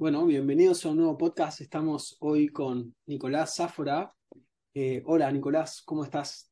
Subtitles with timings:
[0.00, 1.60] Bueno, bienvenidos a un nuevo podcast.
[1.60, 4.10] Estamos hoy con Nicolás Záfora.
[4.72, 6.50] Eh, hola, Nicolás, ¿cómo estás?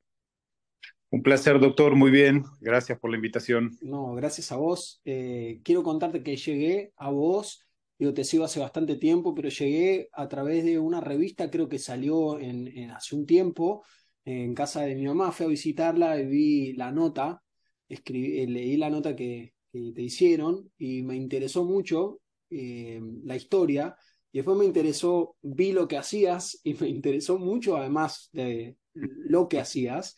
[1.08, 1.96] Un placer, doctor.
[1.96, 2.45] Muy bien.
[2.61, 3.79] Gracias por la invitación.
[3.80, 5.00] No, gracias a vos.
[5.06, 7.64] Eh, quiero contarte que llegué a vos,
[7.98, 11.78] digo, te sigo hace bastante tiempo, pero llegué a través de una revista, creo que
[11.78, 13.82] salió en, hace un tiempo,
[14.26, 15.32] en casa de mi mamá.
[15.32, 17.42] Fui a visitarla y vi la nota,
[17.88, 23.96] escribí, leí la nota que, que te hicieron y me interesó mucho eh, la historia
[24.32, 29.48] y después me interesó, vi lo que hacías y me interesó mucho además de lo
[29.48, 30.16] que hacías.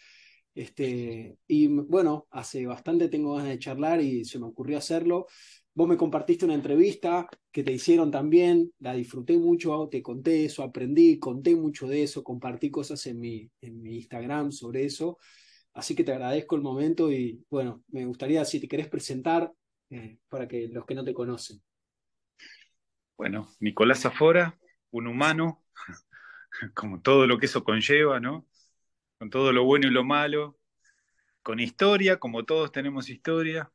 [0.54, 5.26] Este, y bueno, hace bastante tengo ganas de charlar y se me ocurrió hacerlo.
[5.72, 10.64] Vos me compartiste una entrevista que te hicieron también, la disfruté mucho, te conté eso,
[10.64, 15.18] aprendí, conté mucho de eso, compartí cosas en mi, en mi Instagram sobre eso.
[15.72, 19.52] Así que te agradezco el momento y bueno, me gustaría si te querés presentar
[19.90, 21.62] eh, para que los que no te conocen.
[23.20, 24.58] Bueno, Nicolás Zafora,
[24.92, 25.62] un humano,
[26.74, 28.48] como todo lo que eso conlleva, ¿no?
[29.18, 30.58] Con todo lo bueno y lo malo,
[31.42, 33.70] con historia, como todos tenemos historia,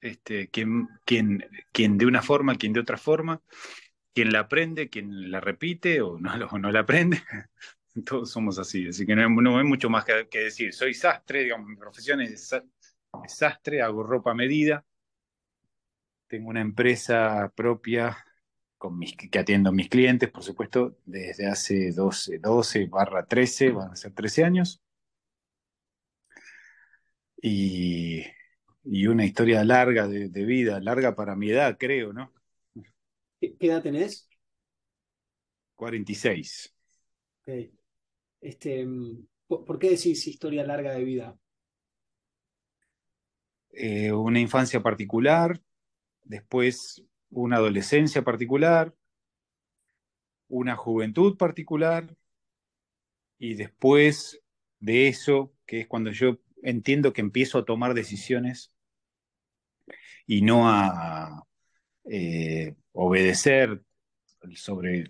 [0.00, 3.40] este, quien, de una forma, quien de otra forma,
[4.12, 7.22] quien la aprende, quien la repite o no, no la aprende,
[8.04, 9.22] todos somos así, así que no
[9.56, 10.74] hay, mucho más que, decir.
[10.74, 12.52] Soy sastre, digamos, mi profesión es
[13.28, 14.84] sastre, hago ropa medida,
[16.26, 18.24] tengo una empresa propia
[19.30, 23.96] que atiendo a mis clientes, por supuesto, desde hace 12, 12 barra 13, van a
[23.96, 24.82] ser 13 años.
[27.42, 28.24] Y,
[28.84, 32.32] una historia larga de, vida, larga para mi edad, creo, ¿no?
[33.38, 34.28] ¿Qué, edad tenés?
[35.74, 36.74] 46.
[38.40, 38.86] Este,
[39.46, 41.38] ¿por, qué decís historia larga de vida?
[43.72, 45.60] Eh, una infancia particular,
[46.24, 48.94] después una adolescencia particular,
[50.48, 52.16] una juventud particular,
[53.38, 54.42] y después
[54.80, 58.74] de eso, que es cuando yo entiendo que empiezo a tomar decisiones
[60.26, 61.46] y no a
[62.04, 63.82] eh, obedecer
[64.54, 65.04] sobre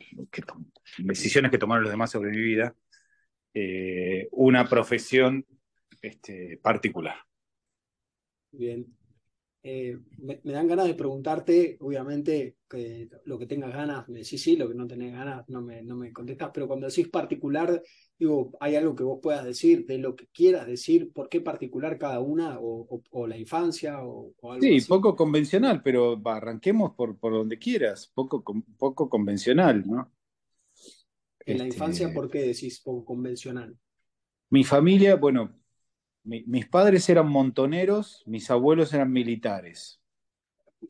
[0.98, 2.74] decisiones que tomaron los demás sobre mi vida,
[3.54, 5.46] eh, una profesión
[6.02, 7.16] este, particular.
[8.52, 8.86] Bien.
[9.62, 14.56] Eh, me, dan ganas de preguntarte, obviamente, que lo que tengas ganas, me decís sí,
[14.56, 17.82] lo que no tenés ganas, no me, no me contestas, pero cuando decís particular,
[18.18, 21.12] digo, ¿hay algo que vos puedas decir de lo que quieras decir?
[21.12, 22.58] ¿Por qué particular cada una?
[22.58, 24.02] ¿O, la infancia?
[24.02, 28.42] O, algo sí, poco convencional, pero arranquemos por, por donde quieras, poco,
[28.78, 30.10] poco convencional, ¿no?
[31.44, 33.76] En la infancia, este ¿por qué decís poco convencional?
[34.48, 35.59] Mi familia, bueno,
[36.24, 40.00] mis padres eran montoneros, mis abuelos eran militares.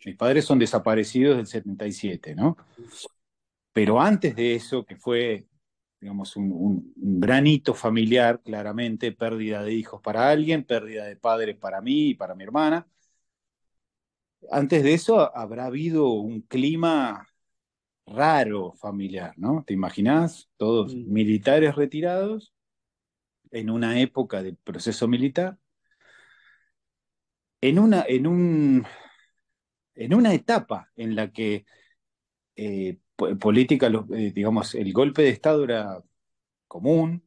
[0.04, 2.56] Mis padres son desaparecidos del 77, ¿no?
[3.72, 5.46] Pero antes de eso, que fue,
[6.00, 11.56] digamos, un, un, gran hito familiar, claramente, pérdida de hijos para alguien, pérdida de padres
[11.56, 12.86] para mí y para mi hermana.
[14.50, 17.28] Antes de eso habrá habido un clima
[18.06, 19.64] raro familiar, ¿no?
[19.66, 20.48] ¿Te imaginas?
[20.56, 21.12] Todos mm.
[21.12, 22.52] militares retirados
[23.50, 25.58] en una época del proceso militar,
[27.60, 28.86] en una, en un,
[29.94, 31.66] en una etapa en la que
[32.56, 32.98] eh,
[33.38, 36.02] política, eh, digamos, el golpe de Estado era
[36.66, 37.24] común,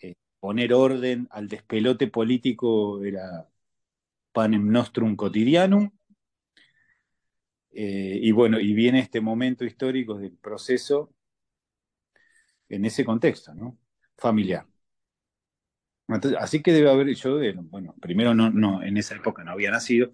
[0.00, 3.48] eh, poner orden al despelote político era
[4.32, 5.90] panem nostrum cotidianum,
[7.74, 11.14] y bueno, y viene este momento histórico del proceso
[12.68, 13.78] en ese contexto, ¿no?
[14.18, 14.66] Familiar
[16.38, 20.10] así que debe haber, yo, bueno, primero no, no, en esa época no había nacido,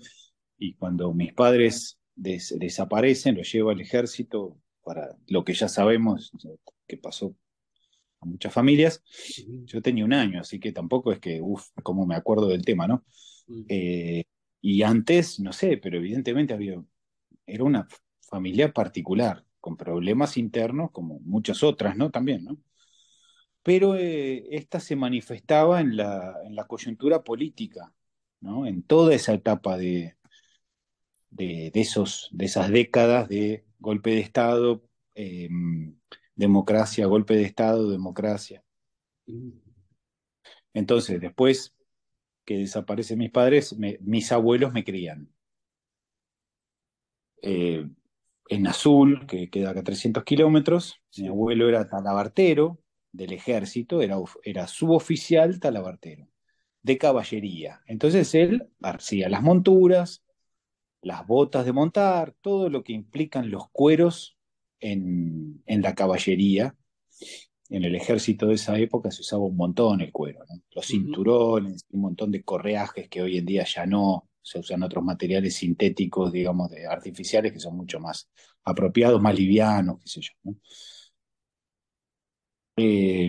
[0.58, 6.32] y cuando mis padres desaparecen, los llevo al ejército para lo que ya sabemos
[6.86, 7.36] que pasó
[8.20, 9.02] a muchas familias,
[9.64, 12.86] yo tenía un año, así que tampoco es que, uff, como me acuerdo del tema,
[12.88, 13.04] ¿no?
[13.68, 14.24] Eh,
[14.60, 16.82] y antes, no sé, pero evidentemente había,
[17.46, 17.86] era una
[18.20, 22.10] familia particular, con problemas internos, como muchas otras, ¿no?
[22.10, 22.58] También, ¿no?
[23.68, 27.92] Pero eh, esta se manifestaba en la, en la coyuntura política,
[28.40, 28.66] ¿no?
[28.66, 30.16] en toda esa etapa de,
[31.28, 35.94] de, esos, de esas décadas de golpe de Estado, em,
[36.34, 38.64] democracia, golpe de Estado, democracia.
[40.72, 41.76] Entonces, después
[42.46, 45.30] que desaparecen mis padres, mis abuelos me crían.
[47.42, 47.86] Eh,
[48.48, 52.82] en Azul, que queda acá 300 kilómetros, mi abuelo era talabartero,
[53.12, 56.28] del ejército, era, era suboficial talabartero,
[56.82, 57.82] de caballería.
[57.86, 60.24] Entonces él hacía las monturas,
[61.02, 64.36] las botas de montar, todo lo que implican los cueros
[64.80, 66.74] en, en la caballería.
[67.70, 70.62] En el ejército de esa época se usaba un montón el cuero, ¿no?
[70.70, 75.04] los cinturones, un montón de correajes que hoy en día ya no, se usan otros
[75.04, 78.30] materiales sintéticos, digamos, de artificiales que son mucho más
[78.64, 80.30] apropiados, más livianos, qué sé yo.
[80.44, 80.56] ¿no?
[82.80, 83.28] Eh,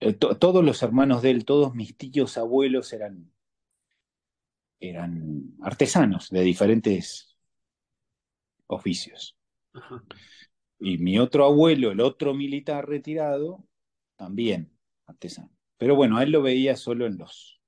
[0.00, 3.30] eh, todos los hermanos de él, todos mis tíos abuelos eran,
[4.80, 7.36] eran artesanos de diferentes
[8.66, 9.36] oficios.
[10.78, 13.62] Y mi otro abuelo, el otro militar retirado,
[14.16, 14.72] también
[15.06, 15.50] artesano.
[15.76, 17.60] Pero bueno, a él lo veía solo en los,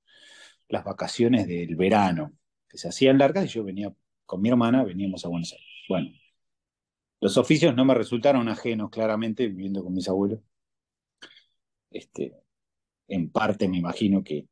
[0.69, 2.33] las vacaciones del verano,
[2.67, 3.95] que se hacían largas y yo venía
[4.25, 5.69] con mi hermana, veníamos a Buenos Aires.
[5.87, 6.11] Bueno,
[7.21, 10.41] los oficios no me resultaron ajenos, claramente, viviendo con mis abuelos.
[11.93, 12.35] Este,
[13.09, 14.47] en parte me imagino que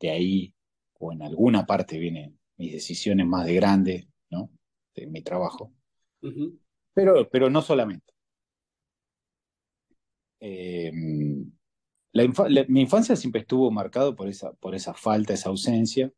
[0.00, 0.54] de ahí
[0.98, 4.50] o en alguna parte vienen mis decisiones más de grande, ¿no?
[4.94, 5.72] De mi trabajo.
[6.94, 8.14] pero, pero no solamente.
[10.40, 16.12] Eh, mi infancia siempre estuvo marcado por esa, por esa falta, esa ausencia.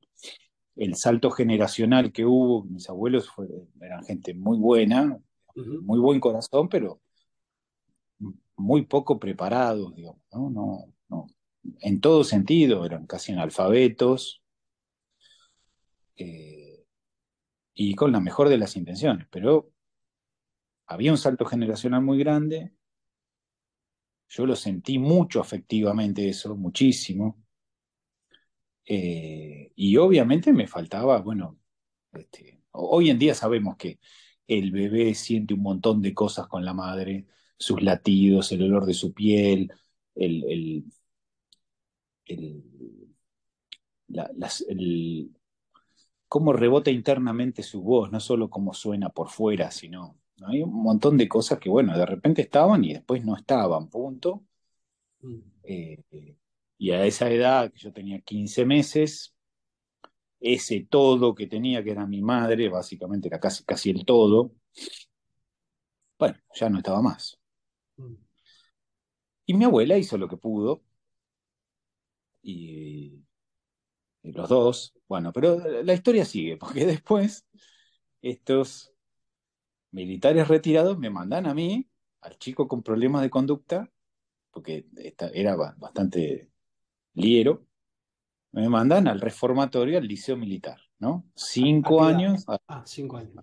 [0.77, 3.29] El salto generacional que hubo, mis abuelos
[3.81, 5.19] eran gente muy buena,
[5.57, 7.01] muy buen corazón, pero
[8.59, 10.51] muy poco preparados, digamos, ¿no?
[10.51, 11.27] No, no,
[11.81, 14.43] en todo sentido, eran casi analfabetos
[16.17, 16.85] eh,
[17.75, 19.73] y con la mejor de las intenciones, pero
[20.87, 22.73] había un salto generacional muy grande.
[24.29, 27.43] Yo lo sentí mucho afectivamente eso, muchísimo.
[28.85, 31.59] Eh, y obviamente me faltaba, bueno,
[32.13, 34.01] este, hoy en día sabemos que
[34.47, 37.27] el bebé siente un montón de cosas con la madre,
[37.59, 39.73] sus latidos, el olor de su piel,
[40.15, 40.85] el,
[46.29, 51.17] cómo rebota internamente su voz, no solo cómo suena por fuera, sino hay un montón
[51.17, 54.45] de cosas que, bueno, de repente estaban y después no estaban, punto.
[55.21, 55.39] Mm.
[55.65, 56.37] Eh,
[56.79, 59.35] y a esa edad, que yo tenía 15 meses,
[60.41, 64.53] ese todo que tenía, que era mi madre, básicamente era casi, casi el todo,
[66.19, 67.38] bueno, ya no estaba más.
[69.47, 70.83] Y mi abuela hizo lo que pudo,
[72.43, 73.25] y,
[74.23, 77.47] los dos, bueno, pero la historia sigue, porque después
[78.23, 78.93] estos
[79.91, 81.89] militares retirados me mandan a mí,
[82.21, 83.91] al chico con problemas de conducta,
[84.51, 84.87] porque
[85.33, 86.51] era bastante
[87.15, 87.67] liero,
[88.53, 91.25] me mandan al reformatorio, al liceo militar, ¿no?
[91.35, 92.45] Cinco años.
[92.67, 93.35] ah, cinco años.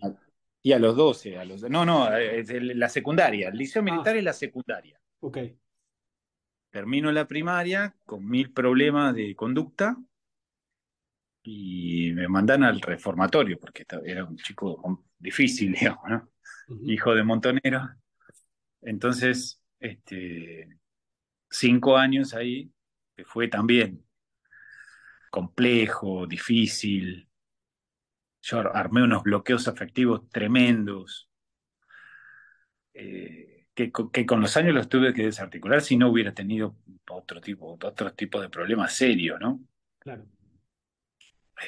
[0.66, 4.18] Y a los doce, a los, no, no, la secundaria, el liceo militar ah.
[4.18, 5.00] es la secundaria.
[5.20, 5.38] Ok
[6.76, 9.96] termino la primaria con mil problemas de conducta
[11.42, 16.30] y me mandan al reformatorio, porque era un chico difícil, digamos, ¿no?
[16.84, 17.96] Hijo de montonero.
[18.82, 20.68] Entonces, este,
[21.50, 22.70] cinco años ahí,
[23.16, 24.06] que fue también
[25.30, 27.30] complejo, difícil.
[28.46, 31.28] Yo armé unos bloqueos afectivos tremendos.
[32.94, 36.76] Eh, que, con los años los tuve que desarticular si no hubiera tenido
[37.10, 39.62] otro tipo, otro tipo de problemas serios, ¿no?
[39.98, 40.28] Claro.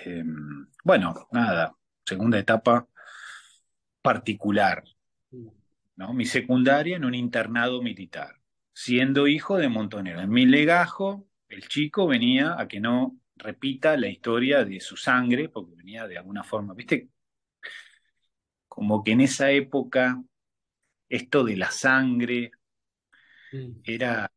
[0.06, 1.75] Em, bueno, nada,
[2.06, 2.88] segunda etapa
[4.03, 4.83] particular,
[5.95, 6.13] ¿no?
[6.13, 8.40] Mi secundaria en un internado militar,
[8.71, 10.21] siendo hijo de montonero.
[10.21, 15.49] En mi legajo, el chico venía a que no repita la historia de su sangre,
[15.49, 17.09] porque venía de alguna forma, ¿viste?
[18.67, 20.21] Como que en esa época
[21.09, 22.51] esto de la sangre
[23.51, 23.81] mm.
[23.83, 24.31] era,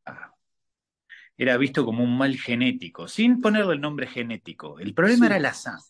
[1.37, 4.78] era visto como un mal genético, sin ponerle el nombre genético.
[4.78, 5.85] El problema era la sangre.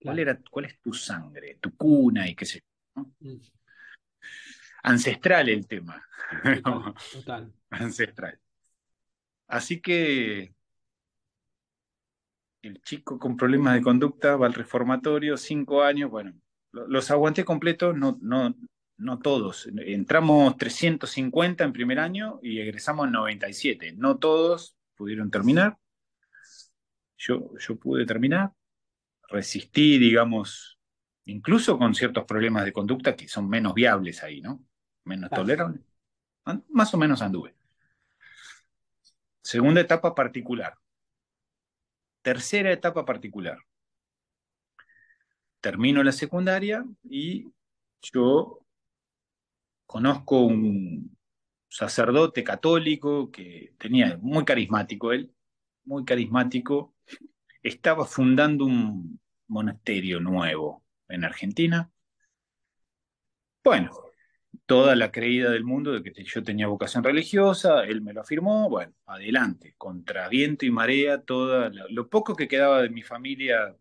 [0.00, 2.60] ¿Cuál, era, ¿Cuál es tu sangre, tu cuna y qué sé
[2.96, 3.06] yo?
[3.20, 3.40] Mm.
[4.82, 6.04] Ancestral el tema.
[7.12, 8.38] Total, Ancestral.
[9.46, 10.54] Así que
[12.62, 16.32] el chico con problemas de conducta va al reformatorio, cinco años, bueno,
[16.72, 18.54] los aguanté completos, no, no,
[18.96, 19.68] no todos.
[19.76, 23.92] Entramos 350 en primer año y egresamos 97.
[23.96, 25.76] No todos pudieron terminar.
[27.18, 28.52] Yo, yo pude terminar.
[29.28, 30.78] Resistí, digamos,
[31.26, 34.64] incluso con ciertos problemas de conducta que son menos viables ahí, ¿no?
[35.04, 35.82] Menos tolerables.
[36.70, 37.54] Más o menos anduve.
[39.42, 40.74] Segunda etapa particular.
[42.22, 43.58] Tercera etapa particular.
[45.60, 47.52] Termino la secundaria y
[48.00, 48.64] yo
[49.86, 51.16] conozco un
[51.68, 55.34] sacerdote católico que tenía, muy carismático él,
[55.84, 56.94] muy carismático,
[57.62, 61.90] estaba fundando un monasterio nuevo en Argentina.
[63.64, 64.11] Bueno,
[64.72, 68.70] toda la creída del mundo de que yo tenía vocación religiosa, él me lo afirmó,
[68.70, 73.76] bueno, adelante, contra viento y marea, toda lo poco que quedaba de mi familia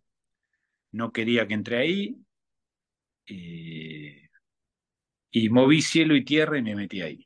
[0.92, 2.18] no quería que entre ahí,
[3.26, 4.28] eh,
[5.32, 7.26] y moví cielo y tierra y me metí ahí.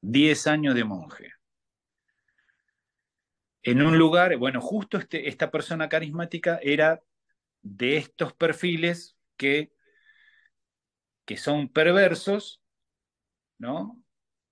[0.00, 1.32] Diez años de monje.
[3.62, 7.00] En un lugar, bueno, justo este, esta persona carismática era
[7.62, 9.70] de estos perfiles que,
[11.24, 12.60] que son perversos,
[13.58, 14.02] ¿no?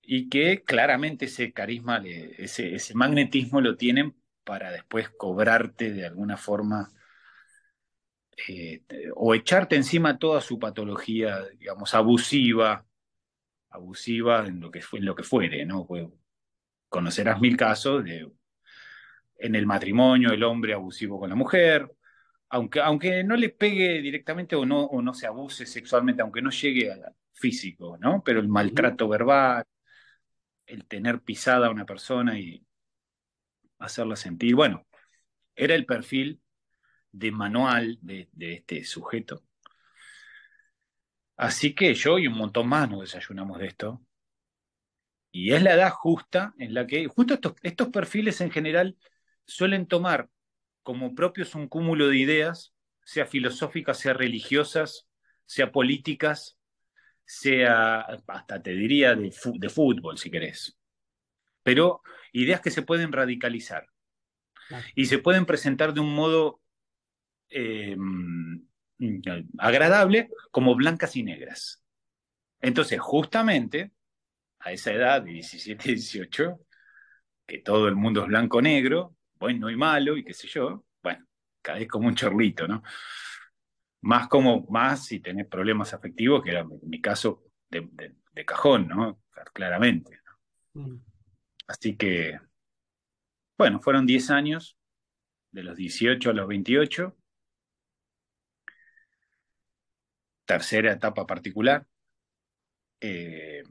[0.03, 6.37] Y que claramente ese carisma, ese, ese magnetismo lo tienen para después cobrarte de alguna
[6.37, 6.91] forma
[8.49, 8.83] eh,
[9.15, 12.85] o echarte encima toda su patología, digamos, abusiva,
[13.71, 15.87] abusiva en lo que, en lo que fuere, ¿no?
[15.87, 16.07] Pues,
[16.89, 18.31] conocerás mil casos de
[19.39, 21.91] en el matrimonio, el hombre abusivo con la mujer,
[22.49, 26.51] aunque, aunque no le pegue directamente o no, o no se abuse sexualmente, aunque no
[26.51, 28.23] llegue a físico, ¿no?
[28.25, 29.65] Pero el maltrato verbal,
[30.67, 32.65] el tener pisada a una persona y
[33.79, 34.87] hacerla sentir, bueno,
[35.55, 36.41] era el perfil
[37.13, 39.43] de manual de, este sujeto.
[41.37, 44.01] Así que yo y un montón más nos desayunamos de esto.
[45.31, 48.97] Y es la edad justa en la que, justo estos, estos perfiles en general
[49.45, 50.31] suelen tomar
[50.83, 52.73] como propios un cúmulo de ideas,
[53.05, 55.09] sea filosóficas, sea religiosas,
[55.45, 56.57] sea políticas,
[57.25, 60.79] sea, hasta te diría, de, de fútbol, si querés.
[61.63, 62.03] Pero
[62.33, 63.89] ideas que se pueden radicalizar
[64.95, 66.61] y se pueden presentar de un modo
[67.51, 67.97] eh,
[69.59, 71.83] agradable como blancas y negras.
[72.61, 73.93] Entonces, justamente
[74.61, 76.61] a esa edad de 17, 18,
[77.47, 81.27] que todo el mundo es blanco-negro, bueno y malo, y qué sé yo, bueno,
[81.61, 82.83] caes como un chorlito, ¿no?
[84.05, 87.89] Más como, más si tenés problemas afectivos, que era mi caso de,
[88.45, 89.23] cajón, ¿no?
[89.55, 90.21] Claramente.
[90.75, 90.97] Mm.
[91.67, 92.39] Así que,
[93.57, 94.77] bueno, fueron 10 años,
[95.53, 97.17] de los 18 a los 28,
[100.45, 101.87] tercera etapa particular.
[103.01, 103.63] Eh,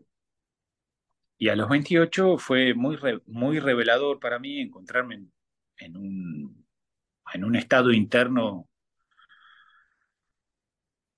[1.37, 2.97] y a los 28 fue muy,
[3.27, 5.27] muy revelador para mí encontrarme
[5.77, 6.65] en, un,
[7.33, 8.67] en un estado interno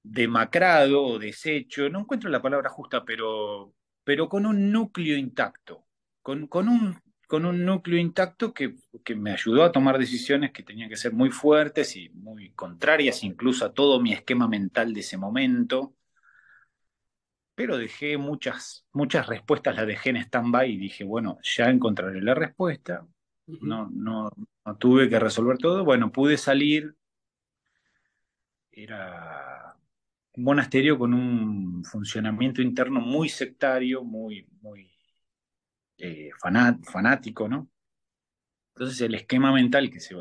[0.06, 5.86] demacrado o deshecho, no encuentro la palabra justa, pero, pero con un núcleo intacto,
[6.22, 8.76] con, con un con un núcleo intacto que,
[9.16, 13.66] me ayudó a tomar decisiones que tenían que ser muy fuertes y muy contrarias incluso
[13.66, 15.96] a todo mi esquema mental de ese momento.
[17.56, 22.36] Pero dejé muchas, muchas respuestas, las dejé en stand-by y dije, bueno, ya encontraré la
[22.36, 23.08] respuesta.
[23.48, 24.30] No, no,
[24.66, 25.86] no tuve que resolver todo.
[25.86, 26.96] Bueno, pude salir.
[28.72, 29.78] Era
[30.36, 34.92] un monasterio con un funcionamiento interno muy sectario, muy, muy
[35.98, 36.30] eh,
[36.84, 37.70] fanático, ¿no?
[38.76, 40.16] Entonces el esquema mental que, se,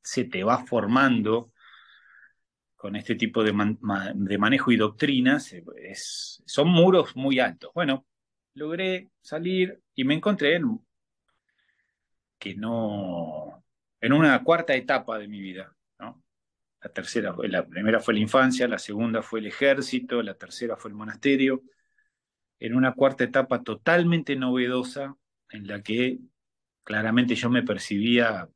[0.00, 1.52] se, te va formando
[2.76, 7.72] con este tipo de, manejo y doctrinas es, son muros muy altos.
[7.74, 8.06] Bueno,
[8.54, 10.80] logré salir y me encontré en
[12.38, 13.64] que no
[14.00, 15.74] en una cuarta etapa de mi vida.
[16.82, 20.90] La tercera, la primera fue la infancia, la segunda fue el ejército, la tercera fue
[20.90, 21.62] el monasterio,
[22.58, 25.16] en una cuarta etapa totalmente novedosa,
[25.50, 26.18] en la que
[26.82, 28.48] claramente yo me percibía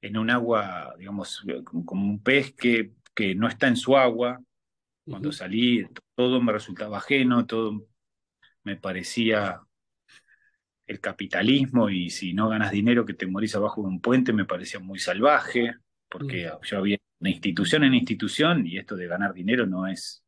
[0.00, 1.44] en un agua, digamos,
[1.84, 4.40] como un pez que, que no está en su agua.
[5.04, 7.86] Cuando salí, todo me resultaba ajeno, todo
[8.62, 9.60] me parecía
[10.86, 14.44] el capitalismo y si no ganas dinero que te morís abajo de un puente me
[14.44, 15.74] parecía muy salvaje,
[16.10, 20.24] porque yo había una institución en institución y esto de ganar dinero no es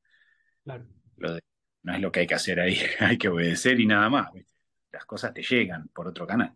[1.17, 1.43] lo de
[1.83, 4.31] no es lo que hay que hacer ahí, hay que obedecer y nada más.
[4.93, 6.55] Las cosas te llegan por otro canal.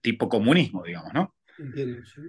[0.00, 1.34] Tipo comunismo, digamos, ¿no?
[1.58, 2.22] Entiendo, sí.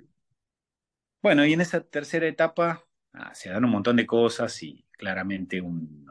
[1.21, 2.83] Bueno, y en esa tercera etapa
[3.13, 6.07] ah, se dan un montón de cosas y claramente un,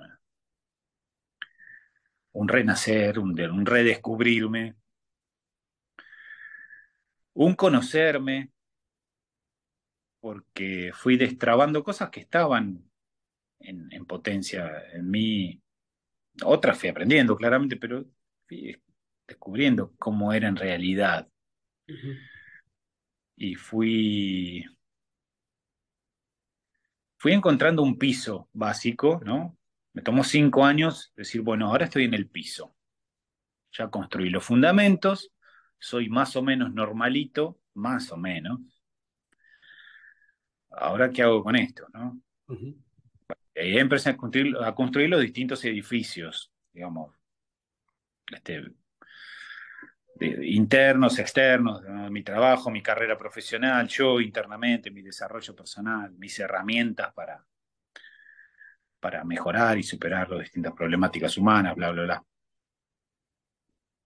[2.33, 4.77] un renacer, un, un redescubrirme,
[7.35, 8.54] un conocerme,
[10.25, 12.91] porque fui destrabando cosas que estaban
[13.59, 15.63] en, potencia en mí.
[16.43, 18.07] Otras fui aprendiendo, claramente, pero
[18.49, 18.75] fui
[19.29, 21.29] descubriendo cómo era en realidad.
[23.37, 24.65] Y fui,
[27.19, 29.59] fui encontrando un piso básico, ¿no?
[29.93, 32.75] Me tomó cinco años decir, bueno, ahora estoy en el piso.
[33.73, 35.31] Ya construí los fundamentos,
[35.79, 38.74] soy más o menos normalito, más o menos.
[40.79, 41.87] ¿Ahora qué hago con esto?
[41.93, 42.21] ¿no?
[43.55, 47.15] Y empecé a construir, a construir los distintos edificios, digamos,
[48.33, 48.65] este,
[50.21, 57.45] internos, externos, mi trabajo, mi carrera profesional, yo internamente, mi desarrollo personal, mis herramientas para,
[59.01, 62.25] para mejorar y superar las distintas problemáticas humanas, bla, bla, bla.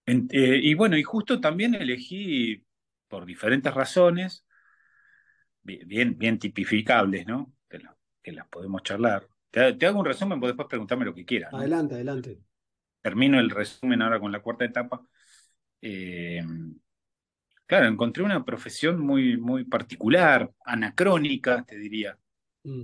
[0.05, 2.65] Eh, y bueno, y justo también elegí,
[3.07, 4.45] por diferentes razones,
[5.61, 7.53] bien, bien tipificables, ¿no?
[7.69, 9.27] Que, las podemos charlar.
[9.49, 11.51] Te, hago un resumen, vos después preguntarme lo que quieras.
[11.51, 12.39] Adelante, adelante.
[13.01, 15.01] Termino el resumen ahora con la cuarta etapa.
[15.81, 16.43] Eh,
[17.65, 22.19] claro, encontré una profesión muy, muy particular, anacrónica, te diría,
[22.63, 22.83] mm.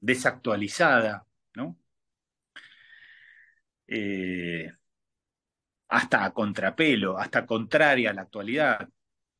[0.00, 1.76] desactualizada, ¿no?
[3.86, 4.72] Eh,
[5.88, 8.88] hasta a contrapelo, hasta contraria a la actualidad.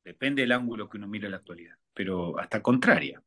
[0.05, 3.23] Depende del ángulo que uno mire la actualidad, pero hasta contraria.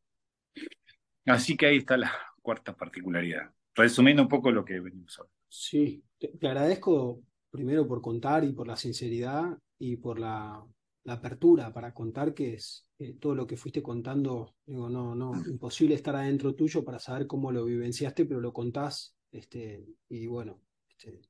[1.26, 3.52] Así que ahí está la cuarta particularidad.
[3.74, 5.36] Resumiendo un poco lo que venimos hablando.
[5.50, 10.64] Sí, te, agradezco primero por contar y por la sinceridad y por la,
[11.06, 12.86] apertura para contar que es
[13.22, 17.50] todo lo que fuiste contando, digo, no, no, imposible estar adentro tuyo para saber cómo
[17.50, 20.60] lo vivenciaste, pero lo contás, este, y bueno,
[20.90, 21.22] este,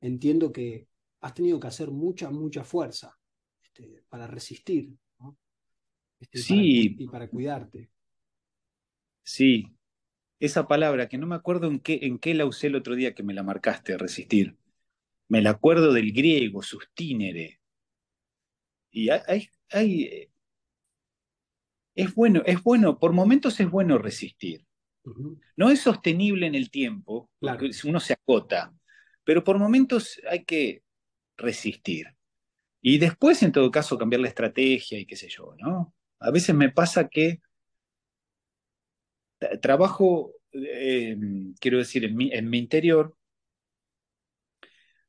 [0.00, 0.86] entiendo que
[1.20, 3.18] has tenido que hacer mucha, mucha fuerza
[3.60, 4.94] este, para resistir.
[6.22, 6.96] Este, sí.
[6.98, 7.90] y para cuidarte.
[9.24, 9.66] Sí,
[10.38, 13.14] esa palabra que no me acuerdo en qué, en qué la usé el otro día
[13.14, 14.56] que me la marcaste, resistir.
[15.28, 17.60] Me la acuerdo del griego, sustinere.
[18.90, 20.28] Y hay, hay,
[21.94, 24.66] es bueno, es bueno, por momentos es bueno resistir.
[25.56, 28.72] No es sostenible en el tiempo, porque uno se acota,
[29.24, 30.82] pero por momentos hay que
[31.36, 32.06] resistir.
[32.80, 35.91] Y después, en todo caso, cambiar la estrategia y qué sé yo, ¿no?
[36.22, 37.40] A veces me pasa que
[39.60, 41.16] trabajo, eh,
[41.60, 43.16] quiero decir, en mi, en mi interior,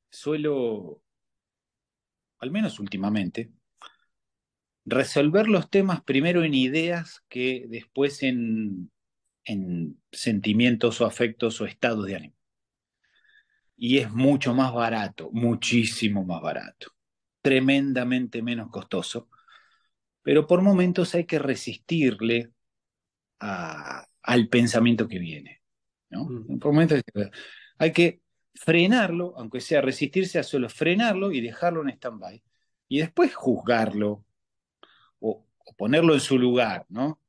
[0.10, 1.02] suelo,
[2.39, 3.52] al menos últimamente,
[4.86, 8.91] resolver los temas primero en ideas que después en,
[9.45, 12.36] en sentimientos o afectos o estados de ánimo.
[13.76, 16.91] Y es mucho más barato, muchísimo más barato,
[17.41, 19.30] tremendamente menos costoso,
[20.24, 22.52] pero por momentos hay que resistirle
[23.40, 25.62] a, al pensamiento que viene.
[26.10, 26.26] ¿no?
[26.26, 26.60] Mm.
[26.60, 27.02] Por momentos
[27.78, 28.22] hay que
[28.56, 32.42] frenarlo, aunque sea resistirse a solo frenarlo y dejarlo en stand-by.
[32.88, 34.24] Y después juzgarlo
[35.20, 35.46] o,
[35.78, 37.20] ponerlo en su lugar, ¿no?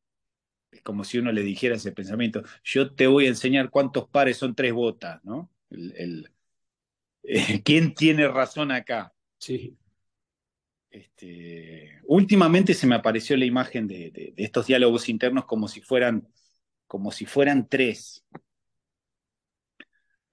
[0.71, 4.37] Es como si uno le dijera ese pensamiento, yo te voy a enseñar cuántos pares
[4.37, 5.51] son tres botas, ¿no?
[5.71, 6.29] El,
[7.23, 9.13] eh, ¿Quién tiene razón acá?
[9.39, 9.77] Sí.
[10.95, 16.29] Este, últimamente se me apareció la imagen de, estos diálogos internos como si fueran,
[16.87, 18.25] como si fueran tres.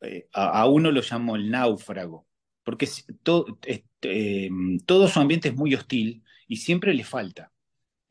[0.02, 2.28] Eh, a, uno lo llamo el náufrago,
[2.64, 2.88] porque
[3.24, 7.52] todo, este, em, todo su ambiente es muy hostil y siempre le falta.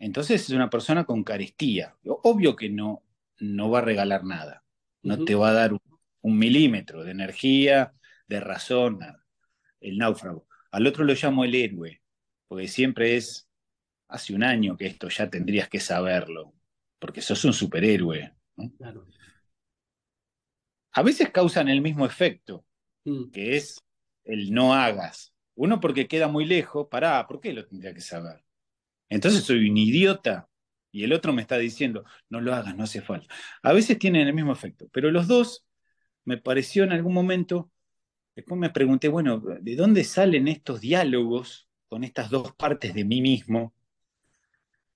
[0.01, 1.97] Entonces es una persona con carestía.
[2.05, 3.05] Obvio que no,
[3.39, 4.65] no va a regalar nada,
[5.03, 5.81] no te va a dar un,
[6.39, 7.95] milímetro de energía,
[8.27, 9.25] de razón, nada.
[9.81, 10.49] El náufrago.
[10.73, 12.01] Al otro lo llamo el héroe,
[12.51, 13.49] porque siempre es,
[14.09, 16.53] hace un año que esto ya tendrías que saberlo,
[16.99, 18.35] porque sos un superhéroe.
[18.77, 19.07] Claro
[20.93, 22.65] a veces causan el mismo efecto,
[23.05, 23.31] mm.
[23.31, 23.83] que es
[24.25, 25.35] el no hagas.
[25.55, 28.43] Uno porque queda muy lejos, pará, ¿por qué lo tendría que saber?
[29.09, 30.49] Entonces soy un idiota
[30.93, 33.33] y el otro me está diciendo, no lo hagas, no hace falta.
[33.63, 35.67] A veces tienen el mismo efecto, pero los dos
[36.25, 37.71] me pareció en algún momento,
[38.35, 43.21] después me pregunté, bueno, ¿de dónde salen estos diálogos con estas dos partes de mí
[43.21, 43.75] mismo?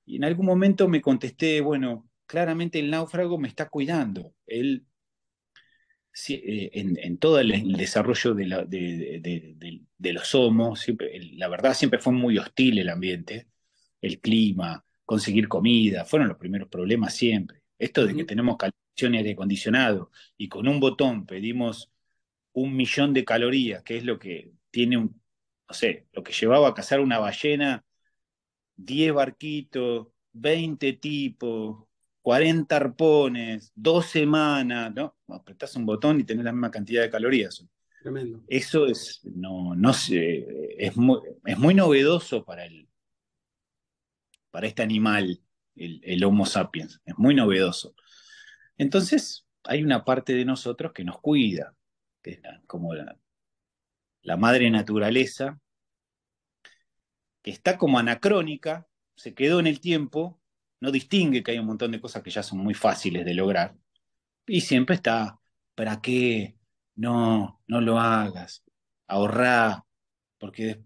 [0.06, 4.86] Y en algún momento me contesté, bueno, claramente el náufrago me está cuidando, él
[6.28, 12.78] eh, en, todo el, desarrollo de, los homos, siempre, la verdad siempre fue muy hostil
[12.78, 13.48] el ambiente,
[14.00, 17.62] el clima, conseguir comida, fueron los primeros problemas siempre.
[17.78, 21.90] Esto de que tenemos calefacción y aire acondicionado y con un botón pedimos
[22.52, 25.20] un millón de calorías, que es lo que tiene un,
[25.68, 27.84] no sé, lo que llevaba a cazar una ballena,
[28.76, 31.86] 10 barquitos, 20 tipos,
[32.22, 35.16] 40 arpones, dos semanas, ¿no?
[35.28, 37.64] Apretás un botón y tenés la misma cantidad de calorías.
[38.02, 38.42] Tremendo.
[38.48, 40.46] Eso es, no, no sé,
[40.78, 42.88] es muy, es muy novedoso para, el,
[44.50, 45.40] para este animal,
[45.74, 47.94] el, Homo sapiens, es muy novedoso.
[48.76, 51.74] Entonces, hay una parte de nosotros que nos cuida,
[52.22, 53.18] que es como la,
[54.24, 55.60] la madre naturaleza,
[57.42, 60.40] que está como anacrónica, se quedó en el tiempo,
[60.80, 63.76] no distingue que hay un montón de cosas que ya son muy fáciles de lograr.
[64.46, 65.38] Y siempre está,
[65.74, 66.56] ¿para qué?
[66.96, 68.64] No, no lo hagas,
[69.06, 69.84] ahorrá,
[70.38, 70.82] porque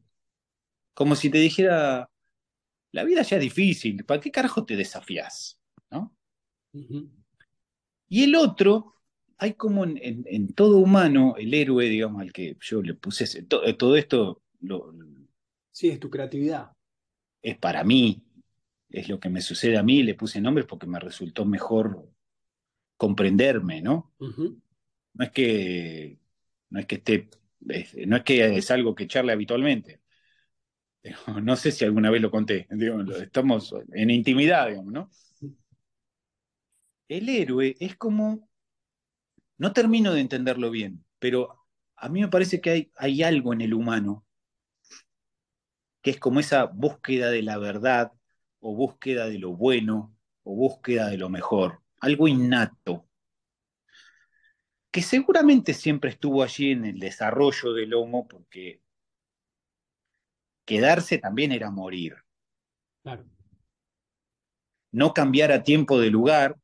[0.94, 2.10] como si te dijera,
[2.90, 5.60] la vida ya es difícil, ¿para qué carajo te desafías?
[5.90, 6.12] ¿No?
[8.08, 8.97] Y el otro,
[9.38, 14.42] hay como en, todo humano, el héroe, digamos, al que yo le puse, todo, esto...
[14.60, 14.92] Lo,
[15.70, 16.72] sí, es tu creatividad.
[17.40, 18.24] Es para mí,
[18.90, 22.10] es lo que me sucede a mí, le puse nombres porque me resultó mejor
[22.96, 24.12] comprenderme, ¿no?
[24.18, 26.18] No es que
[26.70, 27.28] no es que esté,
[28.06, 30.00] no es que es algo que charle habitualmente.
[31.42, 32.66] No sé si alguna vez lo conté,
[33.22, 35.10] estamos en intimidad, digamos, ¿no?
[37.08, 38.47] El héroe es como,
[39.58, 41.66] no termino de entenderlo bien, pero
[41.96, 44.24] a mí me parece que hay, hay algo en el humano
[46.02, 48.12] que es como esa búsqueda de la verdad,
[48.60, 53.08] o búsqueda de lo bueno, o búsqueda de lo mejor, algo innato,
[54.90, 58.80] que seguramente siempre estuvo allí en el desarrollo del Homo, porque
[60.64, 62.16] quedarse también era morir.
[63.02, 63.26] Claro.
[64.90, 66.56] No cambiar a tiempo de lugar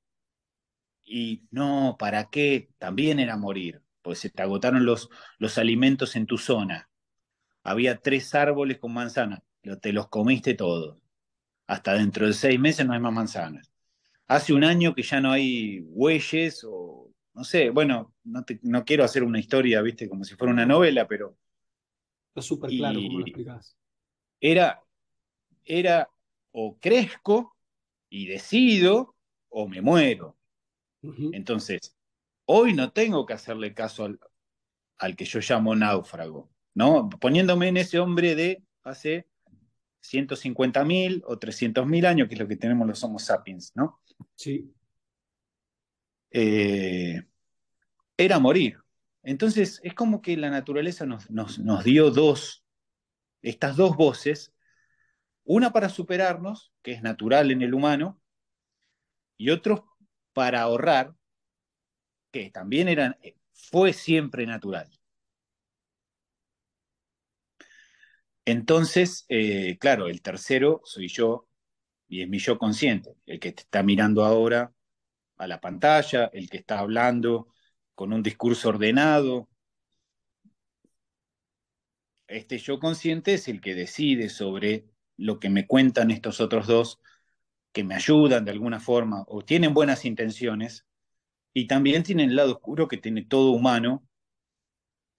[1.05, 2.71] y no, ¿para qué?
[2.79, 6.88] También era morir, pues se te agotaron los, los alimentos en tu zona.
[7.62, 9.43] Había tres árboles con manzanas,
[9.81, 10.99] te los comiste todos
[11.67, 13.73] hasta dentro de seis meses no hay más manzanas.
[14.27, 19.05] Hace un año que ya no hay bueyes o, no sé, bueno, no, no quiero
[19.05, 21.37] hacer una historia, viste, como si fuera una novela, pero...
[22.29, 23.77] Está súper claro cómo lo explicás.
[24.40, 24.83] Era,
[25.64, 26.09] era
[26.53, 27.57] o crezco
[28.09, 29.14] y decido
[29.49, 30.37] o me muero.
[31.33, 31.97] Entonces,
[32.47, 34.21] hoy no tengo que hacerle caso al,
[34.99, 37.09] al que yo llamo náufrago, ¿no?
[37.09, 39.27] Poniéndome en ese hombre de hace
[40.03, 44.01] 150.000 o 300.000 años, que es lo que tenemos los Homo sapiens, ¿no?
[44.35, 44.73] Sí.
[46.31, 47.23] Eh,
[48.17, 48.79] era morir.
[49.23, 52.64] Entonces, es como que la naturaleza nos, nos, dio dos,
[53.40, 54.53] estas dos voces,
[55.45, 58.21] una para superarnos, que es natural en el humano,
[59.37, 59.93] y otro
[60.35, 61.14] para ahorrar,
[62.31, 63.16] que también eran,
[63.53, 64.90] fue siempre natural.
[68.44, 71.49] Entonces, eh, claro, el tercero soy yo
[72.09, 74.73] y es mi yo consciente, el que está mirando ahora
[75.37, 77.49] a la pantalla, el que está hablando
[77.94, 79.49] con un discurso ordenado.
[82.27, 87.01] Este yo consciente es el que decide sobre lo que me cuentan estos otros dos,
[87.74, 90.87] que me ayudan de alguna forma o tienen buenas intenciones,
[91.52, 94.06] y también tienen el lado oscuro que tiene todo humano,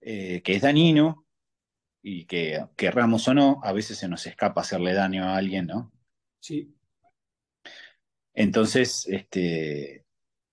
[0.00, 1.26] eh, que es dañino
[2.02, 5.92] y que querramos o no, a veces se nos escapa hacerle daño a alguien, ¿no?
[6.40, 6.74] Sí.
[8.34, 10.04] Entonces, este,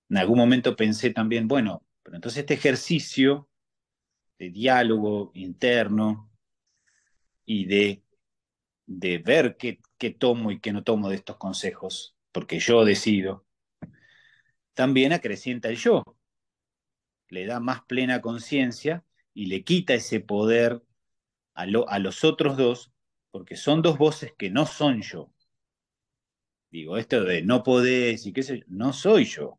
[0.09, 3.49] en algún momento pensé también, bueno, pero entonces este ejercicio
[4.39, 6.31] de diálogo interno
[7.45, 8.03] y de,
[8.85, 13.45] de ver qué, qué tomo y qué no tomo de estos consejos, porque yo decido,
[14.73, 16.03] también acrecienta el yo,
[17.29, 20.83] le da más plena conciencia y le quita ese poder
[21.53, 22.91] a, los otros dos,
[23.31, 25.31] porque son dos voces que no son yo.
[26.69, 29.57] Digo, esto de no podés y qué sé yo, no soy yo.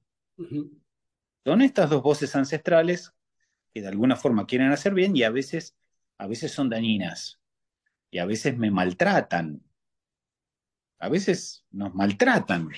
[1.42, 3.14] Son estas dos voces ancestrales
[3.72, 5.74] que de alguna forma quieren hacer bien y a veces,
[6.18, 7.40] a veces son dañinas
[8.11, 9.63] y a veces me maltratan.
[11.05, 12.71] A veces nos maltratan.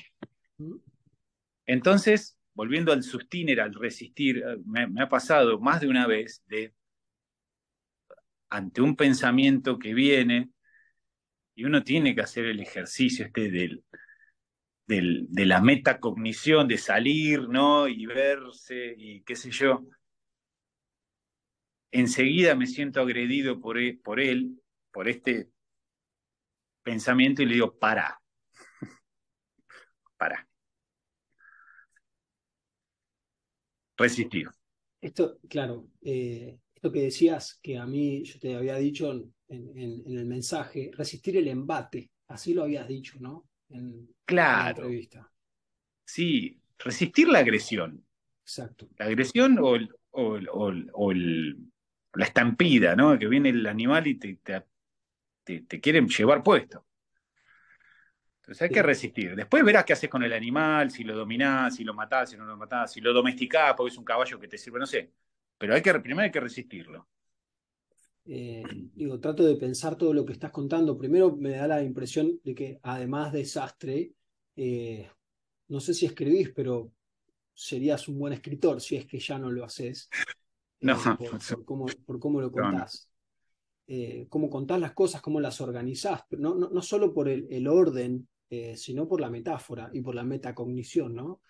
[1.65, 6.75] Entonces, volviendo al sustiner, al resistir, me ha pasado más de una vez de
[8.51, 10.51] ante un pensamiento que viene,
[11.55, 13.49] y uno tiene que hacer el ejercicio este
[14.89, 17.87] de la metacognición, de salir, ¿no?
[17.87, 19.87] Y verse, y qué sé yo.
[21.93, 24.61] Enseguida me siento agredido por e, por, él,
[24.91, 25.49] por este
[26.87, 28.16] pensamiento, y le digo, para,
[30.16, 30.49] para.
[33.96, 34.49] Resistir.
[35.01, 39.11] Esto, claro, eh, esto que decías, que a mí yo te había dicho
[39.49, 43.49] en, el mensaje, resistir el embate, así lo habías dicho, ¿no?
[43.68, 44.64] En, claro.
[44.64, 45.33] la entrevista.
[46.05, 48.07] Sí, resistir la agresión.
[48.42, 48.88] Exacto.
[48.96, 49.77] La agresión o,
[50.12, 53.18] o, la estampida, ¿no?
[53.18, 54.62] Que viene el animal y te, te,
[55.47, 56.85] te, quieren llevar puesto.
[58.41, 59.35] Entonces hay que resistir.
[59.35, 62.45] Después verás qué haces con el animal, si lo dominás, si lo matás, si no
[62.45, 65.13] lo matás, si lo domesticás, porque es un caballo que te sirve, no sé.
[65.59, 67.09] Pero hay que, primero hay que resistirlo.
[68.25, 70.99] Eh, digo, trato de pensar todo lo que estás contando.
[70.99, 74.13] Primero me da la impresión de que además de Sastre,
[74.57, 75.11] eh,
[75.69, 76.93] no sé si escribís, pero
[77.55, 80.09] serías un buen escritor si es que ya no lo haces.
[80.79, 83.09] No, eh, por, cómo, por, cómo, lo contás.
[83.87, 88.29] Eh, cómo contás las cosas, cómo las organizás, no, no, no solo por el, orden,
[88.51, 91.40] eh, sino por la metáfora y por la metacognición, ¿no?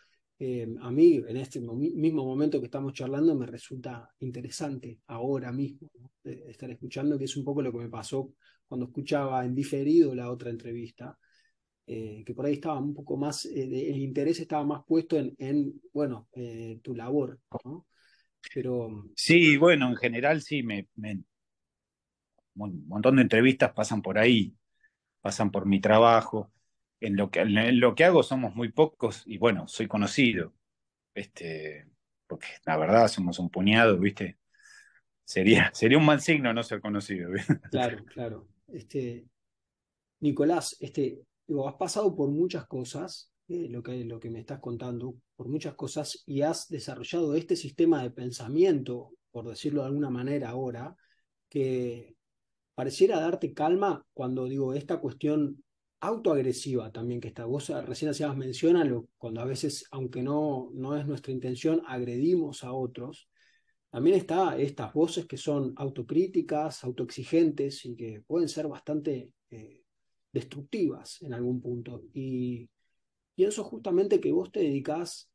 [0.82, 5.88] a mí, en este mismo momento que estamos charlando, me resulta interesante ahora mismo
[6.22, 8.34] estar escuchando, que es un poco lo que me pasó
[8.68, 11.18] cuando escuchaba en diferido la otra entrevista,
[11.86, 15.34] eh, que por ahí estaba un poco más, eh, el interés estaba más puesto en,
[15.38, 17.86] en bueno, eh, tu labor, ¿no?
[18.52, 19.04] Pero...
[19.14, 20.88] Sí, bueno, en general sí, me,
[22.56, 24.56] un montón de entrevistas pasan por ahí,
[25.20, 26.52] pasan por mi trabajo.
[26.98, 30.54] En lo que, en lo que hago somos muy pocos y bueno, soy conocido.
[31.14, 31.88] Este,
[32.26, 34.38] porque la verdad somos un puñado, ¿viste?
[35.24, 37.30] Sería, sería un mal signo no ser conocido.
[37.70, 38.48] Claro, claro.
[38.68, 39.26] Este,
[40.20, 41.20] Nicolás, este,
[41.66, 45.74] has pasado por muchas cosas, eh, lo, que, lo que me estás contando, por muchas
[45.74, 50.96] cosas, y has desarrollado este sistema de pensamiento, por decirlo de alguna manera ahora,
[51.48, 52.15] que
[52.76, 55.64] pareciera darte calma cuando digo esta cuestión
[56.00, 57.46] autoagresiva también que está.
[57.46, 62.72] Vos recién hacías mención cuando a veces, aunque no, no es nuestra intención, agredimos a
[62.72, 63.28] otros.
[63.90, 69.82] También está estas voces que son autocríticas, autoexigentes y que pueden ser bastante eh,
[70.30, 72.02] destructivas en algún punto.
[72.12, 72.68] Y
[73.34, 75.30] pienso justamente que vos te dedicás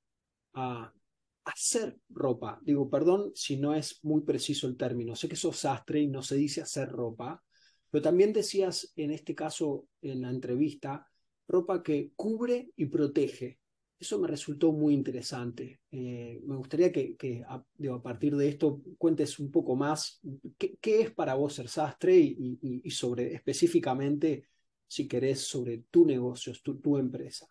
[0.53, 0.93] a
[1.45, 2.59] hacer ropa.
[2.63, 5.15] Digo, perdón si no es muy preciso el término.
[5.15, 7.43] Sé que sos sastre y no se dice hacer ropa,
[7.89, 11.07] pero también decías en este caso en la entrevista,
[11.47, 13.59] ropa que cubre y protege.
[13.99, 15.81] Eso me resultó muy interesante.
[15.91, 20.19] Eh, me gustaría que, a, a, partir de esto cuentes un poco más
[20.57, 24.45] qué, qué es para vos ser sastre y, y, sobre específicamente
[24.87, 27.47] si querés, sobre tu negocio, tu, empresa?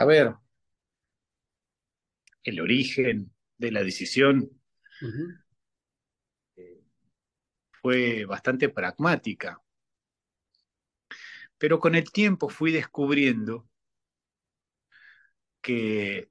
[0.00, 0.34] A ver,
[2.42, 4.50] el origen de la decisión
[6.56, 6.82] eh,
[7.70, 9.60] fue bastante pragmática,
[11.58, 13.68] pero con el tiempo fui descubriendo
[15.60, 16.30] que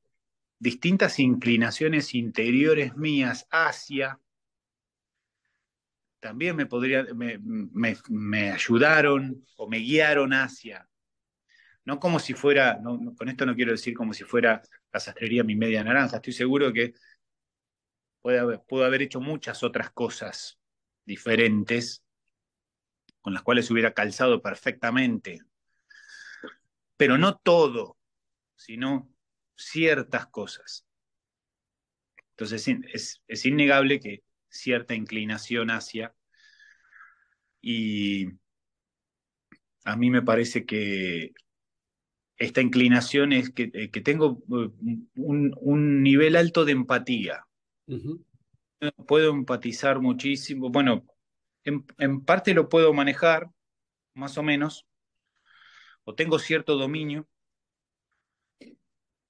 [0.57, 4.19] distintas inclinaciones interiores mías hacia
[6.19, 10.88] también me, podría, me, ayudaron o me guiaron hacia.
[11.85, 12.79] No como si fuera,
[13.17, 14.61] con esto no quiero decir como si fuera
[14.91, 16.93] la sastrería mi media naranja, estoy seguro que
[18.21, 20.59] puede haber, pudo haber hecho muchas otras cosas
[21.05, 22.03] diferentes
[23.21, 25.41] con las cuales hubiera calzado perfectamente.
[26.97, 27.97] Pero no todo,
[28.55, 29.09] sino
[29.55, 30.85] ciertas cosas.
[32.31, 36.13] Entonces es, es innegable que cierta inclinación hacia.
[37.61, 38.27] Y
[39.83, 41.33] a mí me parece que
[42.39, 44.71] esta inclinación es que, eh, tengo eh,
[45.15, 47.45] un, nivel alto de empatía.
[49.07, 50.69] Puedo empatizar muchísimo.
[50.69, 51.05] Bueno,
[51.65, 53.49] en, parte lo puedo manejar,
[54.13, 54.85] más o menos,
[56.05, 57.27] o tengo cierto dominio.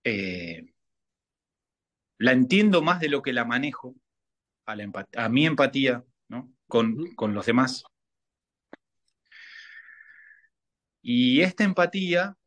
[0.03, 0.71] Eh,
[2.19, 3.95] la entiendo más de lo que la manejo
[4.65, 6.53] a, mi empatía ¿no?
[6.67, 7.83] con, con los demás.
[11.01, 12.38] Y esta empatía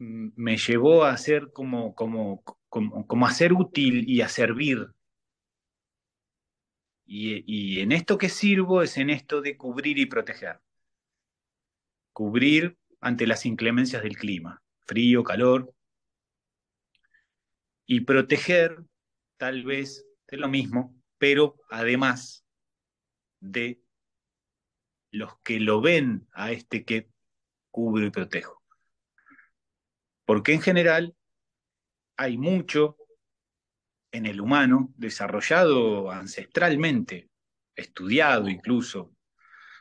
[0.00, 4.88] me llevó a ser como, como, como, a ser útil y a servir.
[7.04, 10.60] Y, y, en esto que sirvo es en esto de cubrir y proteger.
[12.12, 15.74] Cubrir ante las inclemencias del clima, frío, calor.
[17.84, 18.78] Y proteger,
[19.36, 22.44] tal vez, de lo mismo, pero además
[23.40, 23.82] de
[25.10, 27.10] los que lo ven a este que
[27.70, 28.59] cubro y protejo.
[30.30, 31.16] Porque en general
[32.16, 32.96] hay mucho
[34.12, 37.30] en el humano desarrollado ancestralmente,
[37.74, 39.12] estudiado incluso,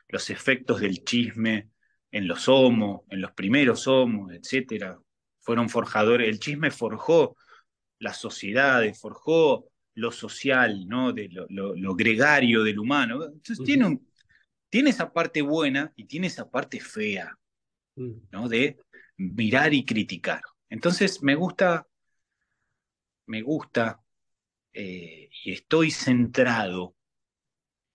[0.08, 1.70] los efectos del chisme
[2.10, 5.00] en los homos, en los primeros homos, etcétera,
[5.38, 7.38] fueron forjadores, el chisme forjó
[8.00, 11.14] las sociedades, forjó lo social, ¿no?
[11.14, 13.24] de lo, gregario del humano.
[13.24, 14.00] Entonces tiene,
[14.68, 17.38] tiene esa parte buena y tiene esa parte fea,
[17.98, 18.14] mm.
[18.32, 18.50] ¿no?
[18.50, 18.80] de
[19.20, 20.42] mirar y criticar.
[20.70, 21.86] Entonces me gusta,
[23.26, 24.02] me gusta
[24.74, 26.96] eh, y estoy centrado